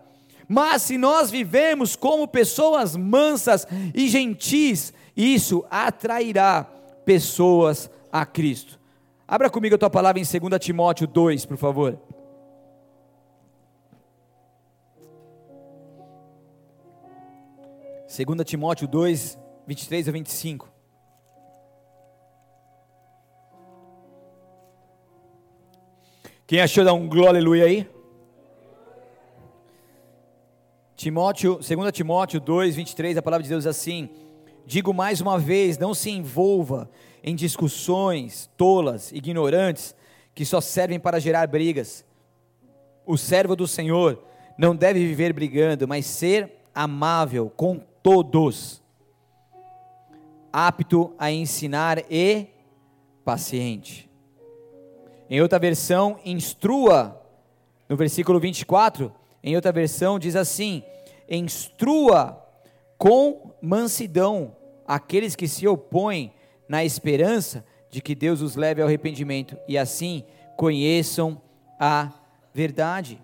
Mas 0.48 0.82
se 0.82 0.96
nós 0.96 1.30
vivemos 1.30 1.94
como 1.94 2.26
pessoas 2.26 2.96
mansas 2.96 3.66
e 3.94 4.08
gentis, 4.08 4.92
isso 5.16 5.64
atrairá 5.70 6.66
pessoas 7.04 7.90
a 8.10 8.24
Cristo. 8.24 8.80
Abra 9.26 9.50
comigo 9.50 9.74
a 9.74 9.78
tua 9.78 9.90
palavra 9.90 10.20
em 10.20 10.24
2 10.24 10.58
Timóteo 10.60 11.06
2, 11.06 11.46
por 11.46 11.56
favor. 11.56 11.98
2 18.16 18.44
Timóteo 18.44 18.86
2, 18.86 19.36
23 19.66 20.08
a 20.08 20.12
25. 20.12 20.72
Quem 26.46 26.60
achou, 26.60 26.84
dá 26.84 26.92
um 26.92 27.08
glória 27.08 27.30
aleluia 27.30 27.64
aí. 27.64 27.90
Timóteo, 30.94 31.54
2 31.56 31.90
Timóteo 31.90 32.38
2, 32.38 32.76
23, 32.76 33.16
a 33.16 33.22
palavra 33.22 33.42
de 33.42 33.48
Deus 33.48 33.64
diz 33.64 33.70
assim: 33.70 34.08
Digo 34.64 34.94
mais 34.94 35.20
uma 35.20 35.36
vez, 35.36 35.76
não 35.76 35.92
se 35.92 36.08
envolva 36.10 36.88
em 37.20 37.34
discussões 37.34 38.48
tolas, 38.56 39.10
ignorantes, 39.10 39.92
que 40.32 40.44
só 40.44 40.60
servem 40.60 41.00
para 41.00 41.18
gerar 41.18 41.48
brigas. 41.48 42.04
O 43.04 43.16
servo 43.16 43.56
do 43.56 43.66
Senhor 43.66 44.22
não 44.56 44.76
deve 44.76 45.04
viver 45.04 45.32
brigando, 45.32 45.88
mas 45.88 46.06
ser 46.06 46.52
amável 46.72 47.50
com 47.50 47.82
todos, 48.04 48.82
apto 50.52 51.14
a 51.18 51.32
ensinar 51.32 52.04
e 52.10 52.48
paciente. 53.24 54.10
Em 55.30 55.40
outra 55.40 55.58
versão, 55.58 56.20
instrua, 56.22 57.18
no 57.88 57.96
versículo 57.96 58.38
24, 58.38 59.10
em 59.42 59.56
outra 59.56 59.72
versão 59.72 60.18
diz 60.18 60.36
assim: 60.36 60.82
instrua 61.26 62.46
com 62.98 63.54
mansidão 63.62 64.54
aqueles 64.86 65.34
que 65.34 65.48
se 65.48 65.66
opõem 65.66 66.30
na 66.68 66.84
esperança 66.84 67.64
de 67.90 68.02
que 68.02 68.14
Deus 68.14 68.42
os 68.42 68.54
leve 68.54 68.82
ao 68.82 68.86
arrependimento 68.86 69.56
e 69.66 69.78
assim 69.78 70.24
conheçam 70.58 71.40
a 71.80 72.12
verdade 72.52 73.18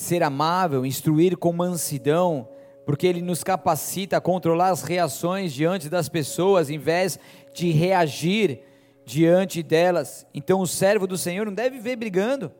ser 0.00 0.22
amável, 0.22 0.86
instruir 0.86 1.36
com 1.36 1.52
mansidão, 1.52 2.48
porque 2.86 3.06
ele 3.06 3.20
nos 3.20 3.44
capacita 3.44 4.16
a 4.16 4.20
controlar 4.20 4.70
as 4.70 4.82
reações 4.82 5.52
diante 5.52 5.88
das 5.88 6.08
pessoas, 6.08 6.70
em 6.70 6.78
vez 6.78 7.18
de 7.52 7.70
reagir 7.70 8.62
diante 9.04 9.62
delas. 9.62 10.26
Então, 10.32 10.60
o 10.60 10.66
servo 10.66 11.06
do 11.06 11.18
Senhor 11.18 11.44
não 11.44 11.52
deve 11.52 11.76
viver 11.76 11.96
brigando, 11.96 12.50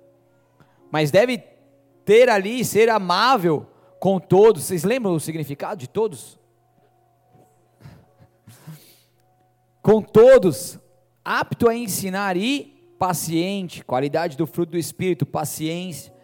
mas 0.90 1.10
deve 1.10 1.42
ter 2.04 2.28
ali, 2.28 2.62
ser 2.62 2.90
amável 2.90 3.66
com 3.98 4.20
todos. 4.20 4.64
Vocês 4.64 4.84
lembram 4.84 5.14
o 5.14 5.20
significado 5.20 5.80
de 5.80 5.88
todos? 5.88 6.38
com 9.80 10.02
todos, 10.02 10.78
apto 11.24 11.70
a 11.70 11.74
ensinar 11.74 12.36
e 12.36 12.94
paciente, 12.98 13.82
qualidade 13.82 14.36
do 14.36 14.46
fruto 14.46 14.72
do 14.72 14.78
Espírito, 14.78 15.24
paciência 15.24 16.19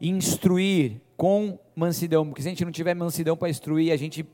instruir 0.00 1.00
com 1.16 1.58
mansidão, 1.74 2.26
porque 2.26 2.42
se 2.42 2.48
a 2.48 2.50
gente 2.50 2.64
não 2.64 2.72
tiver 2.72 2.94
mansidão 2.94 3.36
para 3.36 3.48
instruir, 3.48 3.92
a 3.92 3.96
gente 3.96 4.26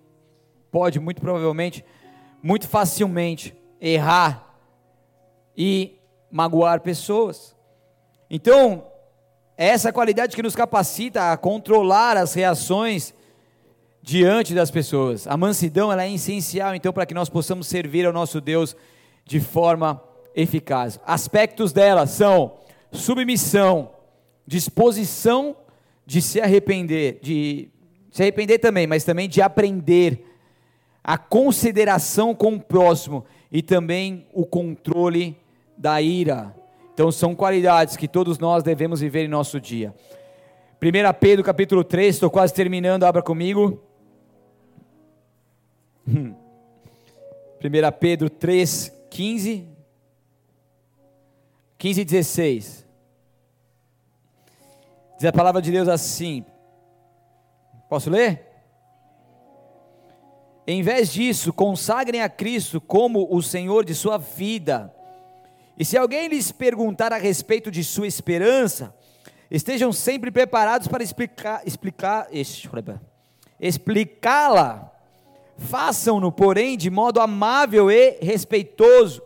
pode 0.71 0.99
muito 0.99 1.21
provavelmente, 1.21 1.85
muito 2.43 2.69
facilmente 2.69 3.55
errar 3.81 4.57
e 5.57 5.97
magoar 6.31 6.81
pessoas. 6.81 7.55
Então, 8.29 8.87
é 9.57 9.69
essa 9.69 9.93
qualidade 9.93 10.35
que 10.35 10.43
nos 10.43 10.57
capacita 10.57 11.33
a 11.33 11.37
controlar 11.37 12.17
as 12.17 12.35
reações 12.35 13.15
diante 14.03 14.53
das 14.53 14.71
pessoas. 14.71 15.27
A 15.27 15.37
mansidão 15.37 15.91
ela 15.91 16.05
é 16.05 16.13
essencial 16.13 16.75
então 16.75 16.93
para 16.93 17.07
que 17.07 17.15
nós 17.15 17.31
possamos 17.31 17.67
servir 17.67 18.05
ao 18.05 18.13
nosso 18.13 18.41
Deus 18.41 18.77
de 19.25 19.41
forma 19.41 20.03
eficaz. 20.35 21.01
Aspectos 21.07 21.73
dela 21.73 22.07
são 22.07 22.55
submissão, 22.93 23.91
disposição 24.47 25.57
de 26.07 26.21
se 26.21 26.41
arrepender, 26.41 27.19
de 27.23 27.69
se 28.11 28.23
arrepender 28.23 28.59
também, 28.59 28.87
mas 28.87 29.05
também 29.05 29.29
de 29.29 29.41
aprender 29.41 30.25
a 31.03 31.19
consideração 31.19 32.35
com 32.35 32.55
o 32.55 32.61
próximo 32.61 33.25
e 33.51 33.63
também 33.63 34.27
o 34.33 34.47
controle 34.47 35.37
da 35.77 36.01
ira. 36.01 36.55
Então 36.93 37.11
são 37.11 37.35
qualidades 37.35 37.97
que 37.97 38.07
todos 38.07 38.39
nós 38.39 38.63
devemos 38.63 39.01
viver 39.01 39.25
em 39.25 39.29
nosso 39.29 39.61
dia. 39.61 39.95
1 40.81 41.19
Pedro 41.19 41.45
capítulo 41.45 41.83
3, 41.83 42.15
estou 42.15 42.31
quase 42.31 42.55
terminando, 42.55 43.05
abra 43.05 43.23
comigo. 43.23 43.83
1 46.07 46.35
Pedro 47.99 48.29
3, 48.29 48.93
15. 49.11 49.69
15 51.79 52.01
e 52.01 52.05
16. 52.05 52.84
Diz 55.25 55.31
a 55.31 55.33
palavra 55.33 55.63
de 55.63 55.73
Deus 55.73 55.89
assim. 55.89 56.45
Posso 57.89 58.11
ler? 58.11 58.47
Em 60.67 60.83
vez 60.83 61.11
disso, 61.11 61.51
consagrem 61.51 62.21
a 62.21 62.29
Cristo 62.29 62.79
como 62.79 63.27
o 63.35 63.43
Senhor 63.43 63.87
de 63.87 63.95
sua 63.95 64.19
vida. 64.19 64.95
E 65.79 65.85
se 65.85 65.97
alguém 65.97 66.29
lhes 66.29 66.53
perguntar 66.53 67.11
a 67.11 67.17
respeito 67.17 67.71
de 67.71 67.83
sua 67.83 68.07
esperança, 68.07 68.95
estejam 69.51 69.95
sempre 69.95 70.31
preparados 70.31 70.89
para 70.89 71.03
explicar, 71.03 71.63
explicar, 71.67 72.29
explicá-la. 73.59 74.93
Façam-no, 75.57 76.31
porém, 76.31 76.77
de 76.77 76.91
modo 76.91 77.19
amável 77.19 77.91
e 77.91 78.19
respeitoso. 78.21 79.23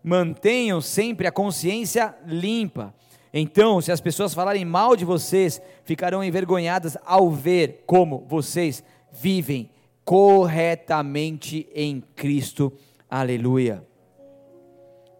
Mantenham 0.00 0.80
sempre 0.80 1.26
a 1.26 1.32
consciência 1.32 2.14
limpa. 2.24 2.94
Então, 3.32 3.80
se 3.80 3.92
as 3.92 4.00
pessoas 4.00 4.34
falarem 4.34 4.64
mal 4.64 4.96
de 4.96 5.04
vocês, 5.04 5.62
ficarão 5.84 6.22
envergonhadas 6.22 6.96
ao 7.04 7.30
ver 7.30 7.84
como 7.86 8.26
vocês 8.28 8.82
vivem 9.12 9.70
corretamente 10.04 11.68
em 11.74 12.02
Cristo. 12.16 12.72
Aleluia. 13.08 13.84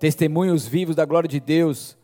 Testemunhos 0.00 0.66
vivos 0.66 0.96
da 0.96 1.04
glória 1.04 1.28
de 1.28 1.38
Deus. 1.38 1.96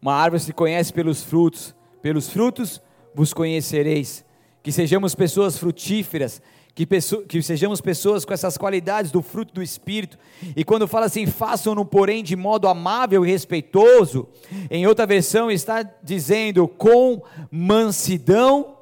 Uma 0.00 0.14
árvore 0.14 0.42
se 0.42 0.52
conhece 0.52 0.92
pelos 0.92 1.24
frutos, 1.24 1.74
pelos 2.00 2.28
frutos 2.28 2.80
vos 3.14 3.32
conhecereis. 3.32 4.24
Que 4.62 4.70
sejamos 4.70 5.14
pessoas 5.14 5.56
frutíferas, 5.56 6.40
que, 6.74 6.86
que, 7.28 7.42
sejamos 7.42 7.80
pessoas 7.80 8.24
com 8.24 8.32
essas 8.32 8.56
qualidades 8.56 9.10
do 9.10 9.22
fruto 9.22 9.54
do 9.54 9.62
Espírito. 9.62 10.18
E 10.56 10.64
quando 10.64 10.88
fala 10.88 11.06
assim, 11.06 11.26
façam-no, 11.26 11.84
porém, 11.84 12.22
de 12.22 12.36
modo 12.36 12.68
amável 12.68 13.24
e 13.24 13.30
respeitoso, 13.30 14.28
em 14.70 14.86
outra 14.86 15.06
versão 15.06 15.50
está 15.50 15.82
dizendo 16.02 16.66
com 16.68 17.22
mansidão 17.50 18.76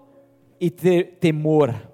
e 0.60 0.70
temor 0.70 1.88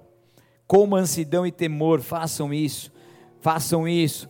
com 0.67 0.87
mansidão 0.87 1.47
e 1.47 1.53
temor, 1.53 2.01
façam 2.01 2.53
isso, 2.53 2.93
façam 3.41 3.87
isso, 3.87 4.29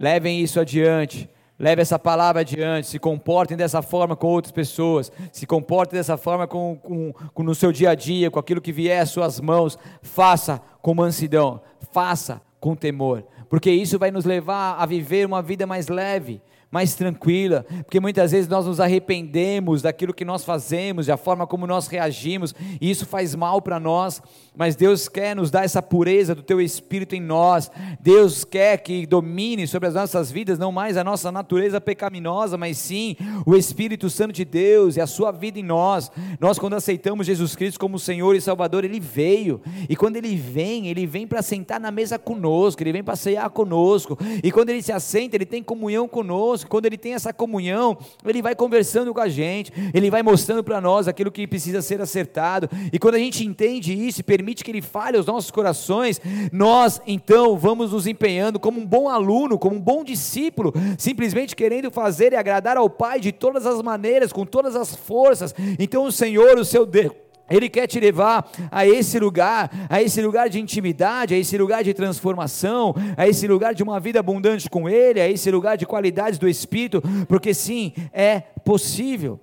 levem 0.00 0.40
isso 0.40 0.60
adiante, 0.60 1.28
leve 1.58 1.82
essa 1.82 1.98
palavra 1.98 2.40
adiante, 2.40 2.88
se 2.88 2.98
comportem 2.98 3.56
dessa 3.56 3.80
forma 3.80 4.16
com 4.16 4.26
outras 4.26 4.52
pessoas, 4.52 5.10
se 5.32 5.46
comportem 5.46 5.98
dessa 5.98 6.16
forma 6.16 6.46
com, 6.46 6.76
com, 6.82 7.12
com 7.12 7.42
no 7.42 7.54
seu 7.54 7.70
dia 7.70 7.90
a 7.90 7.94
dia, 7.94 8.30
com 8.30 8.38
aquilo 8.38 8.60
que 8.60 8.72
vier 8.72 9.02
às 9.02 9.10
suas 9.10 9.40
mãos, 9.40 9.78
faça 10.02 10.60
com 10.82 10.94
mansidão, 10.94 11.60
faça 11.92 12.40
com 12.58 12.74
temor, 12.74 13.24
porque 13.48 13.70
isso 13.70 13.98
vai 13.98 14.10
nos 14.10 14.24
levar 14.24 14.76
a 14.78 14.86
viver 14.86 15.26
uma 15.26 15.42
vida 15.42 15.66
mais 15.66 15.88
leve, 15.88 16.40
mais 16.74 16.96
tranquila, 16.96 17.64
porque 17.84 18.00
muitas 18.00 18.32
vezes 18.32 18.48
nós 18.48 18.66
nos 18.66 18.80
arrependemos 18.80 19.82
daquilo 19.82 20.12
que 20.12 20.24
nós 20.24 20.42
fazemos, 20.42 21.06
da 21.06 21.16
forma 21.16 21.46
como 21.46 21.68
nós 21.68 21.86
reagimos, 21.86 22.52
e 22.80 22.90
isso 22.90 23.06
faz 23.06 23.32
mal 23.32 23.62
para 23.62 23.78
nós, 23.78 24.20
mas 24.56 24.74
Deus 24.74 25.08
quer 25.08 25.36
nos 25.36 25.52
dar 25.52 25.64
essa 25.64 25.80
pureza 25.80 26.34
do 26.34 26.42
teu 26.42 26.60
espírito 26.60 27.14
em 27.14 27.20
nós. 27.20 27.70
Deus 28.00 28.44
quer 28.44 28.78
que 28.78 29.06
domine 29.06 29.68
sobre 29.68 29.88
as 29.88 29.94
nossas 29.94 30.32
vidas 30.32 30.58
não 30.58 30.72
mais 30.72 30.96
a 30.96 31.04
nossa 31.04 31.30
natureza 31.30 31.80
pecaminosa, 31.80 32.56
mas 32.56 32.78
sim 32.78 33.16
o 33.46 33.56
Espírito 33.56 34.10
Santo 34.10 34.32
de 34.32 34.44
Deus 34.44 34.96
e 34.96 35.00
a 35.00 35.06
sua 35.06 35.30
vida 35.32 35.58
em 35.58 35.62
nós. 35.62 36.10
Nós 36.40 36.58
quando 36.58 36.74
aceitamos 36.74 37.26
Jesus 37.26 37.56
Cristo 37.56 37.80
como 37.80 37.98
Senhor 37.98 38.34
e 38.34 38.40
Salvador, 38.40 38.84
ele 38.84 39.00
veio. 39.00 39.60
E 39.88 39.96
quando 39.96 40.16
ele 40.16 40.36
vem, 40.36 40.88
ele 40.88 41.04
vem 41.04 41.26
para 41.26 41.42
sentar 41.42 41.80
na 41.80 41.90
mesa 41.90 42.16
conosco, 42.16 42.80
ele 42.82 42.92
vem 42.92 43.02
para 43.02 43.16
cear 43.16 43.50
conosco. 43.50 44.16
E 44.42 44.52
quando 44.52 44.70
ele 44.70 44.82
se 44.82 44.92
assenta, 44.92 45.36
ele 45.36 45.46
tem 45.46 45.62
comunhão 45.62 46.06
conosco 46.06 46.63
quando 46.68 46.86
ele 46.86 46.96
tem 46.96 47.14
essa 47.14 47.32
comunhão, 47.32 47.96
ele 48.24 48.42
vai 48.42 48.54
conversando 48.54 49.12
com 49.12 49.20
a 49.20 49.28
gente, 49.28 49.72
ele 49.92 50.10
vai 50.10 50.22
mostrando 50.22 50.62
para 50.62 50.80
nós 50.80 51.08
aquilo 51.08 51.30
que 51.30 51.46
precisa 51.46 51.82
ser 51.82 52.00
acertado, 52.00 52.68
e 52.92 52.98
quando 52.98 53.14
a 53.14 53.18
gente 53.18 53.44
entende 53.44 53.92
isso 53.92 54.20
e 54.20 54.24
permite 54.24 54.64
que 54.64 54.70
ele 54.70 54.82
fale 54.82 55.16
aos 55.16 55.26
nossos 55.26 55.50
corações, 55.50 56.20
nós 56.52 57.00
então 57.06 57.56
vamos 57.56 57.92
nos 57.92 58.06
empenhando 58.06 58.58
como 58.58 58.80
um 58.80 58.86
bom 58.86 59.08
aluno, 59.08 59.58
como 59.58 59.76
um 59.76 59.80
bom 59.80 60.04
discípulo, 60.04 60.72
simplesmente 60.98 61.56
querendo 61.56 61.90
fazer 61.90 62.32
e 62.32 62.36
agradar 62.36 62.76
ao 62.76 62.88
Pai 62.88 63.20
de 63.20 63.32
todas 63.32 63.66
as 63.66 63.82
maneiras, 63.82 64.32
com 64.32 64.44
todas 64.46 64.76
as 64.76 64.94
forças. 64.94 65.54
Então 65.78 66.04
o 66.04 66.12
Senhor, 66.12 66.58
o 66.58 66.64
seu 66.64 66.86
Deus, 66.86 67.12
ele 67.48 67.68
quer 67.68 67.86
te 67.86 68.00
levar 68.00 68.50
a 68.70 68.86
esse 68.86 69.18
lugar, 69.18 69.70
a 69.90 70.02
esse 70.02 70.20
lugar 70.22 70.48
de 70.48 70.58
intimidade, 70.58 71.34
a 71.34 71.38
esse 71.38 71.58
lugar 71.58 71.84
de 71.84 71.92
transformação, 71.92 72.94
a 73.16 73.28
esse 73.28 73.46
lugar 73.46 73.74
de 73.74 73.82
uma 73.82 74.00
vida 74.00 74.18
abundante 74.18 74.70
com 74.70 74.88
Ele, 74.88 75.20
a 75.20 75.28
esse 75.28 75.50
lugar 75.50 75.76
de 75.76 75.84
qualidades 75.84 76.38
do 76.38 76.48
Espírito, 76.48 77.02
porque 77.28 77.52
sim, 77.52 77.92
é 78.12 78.40
possível. 78.40 79.38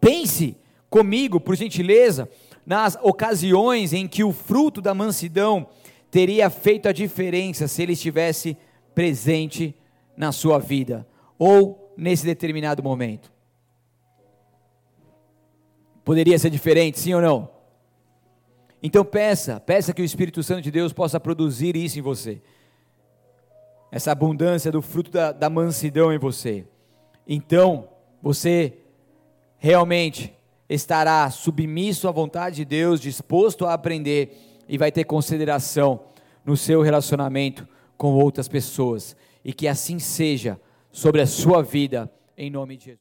Pense 0.00 0.56
comigo, 0.88 1.40
por 1.40 1.56
gentileza, 1.56 2.28
nas 2.64 2.96
ocasiões 3.02 3.92
em 3.92 4.06
que 4.06 4.22
o 4.22 4.32
fruto 4.32 4.80
da 4.80 4.94
mansidão 4.94 5.66
teria 6.10 6.48
feito 6.48 6.88
a 6.88 6.92
diferença 6.92 7.66
se 7.66 7.82
ele 7.82 7.94
estivesse 7.94 8.56
presente 8.94 9.74
na 10.16 10.30
sua 10.30 10.60
vida, 10.60 11.04
ou 11.36 11.92
nesse 11.96 12.24
determinado 12.24 12.80
momento. 12.80 13.33
Poderia 16.04 16.38
ser 16.38 16.50
diferente, 16.50 16.98
sim 16.98 17.14
ou 17.14 17.20
não? 17.20 17.48
Então 18.82 19.04
peça, 19.04 19.58
peça 19.58 19.94
que 19.94 20.02
o 20.02 20.04
Espírito 20.04 20.42
Santo 20.42 20.60
de 20.60 20.70
Deus 20.70 20.92
possa 20.92 21.18
produzir 21.18 21.74
isso 21.74 21.98
em 21.98 22.02
você. 22.02 22.42
Essa 23.90 24.12
abundância 24.12 24.70
do 24.70 24.82
fruto 24.82 25.10
da, 25.10 25.32
da 25.32 25.48
mansidão 25.48 26.12
em 26.12 26.18
você. 26.18 26.66
Então, 27.26 27.88
você 28.20 28.74
realmente 29.56 30.34
estará 30.68 31.30
submisso 31.30 32.08
à 32.08 32.10
vontade 32.10 32.56
de 32.56 32.64
Deus, 32.64 33.00
disposto 33.00 33.64
a 33.64 33.72
aprender 33.72 34.36
e 34.68 34.76
vai 34.76 34.92
ter 34.92 35.04
consideração 35.04 36.00
no 36.44 36.56
seu 36.56 36.82
relacionamento 36.82 37.66
com 37.96 38.14
outras 38.14 38.48
pessoas. 38.48 39.16
E 39.42 39.52
que 39.52 39.66
assim 39.66 39.98
seja 39.98 40.60
sobre 40.90 41.22
a 41.22 41.26
sua 41.26 41.62
vida, 41.62 42.10
em 42.36 42.50
nome 42.50 42.76
de 42.76 42.86
Jesus. 42.86 42.92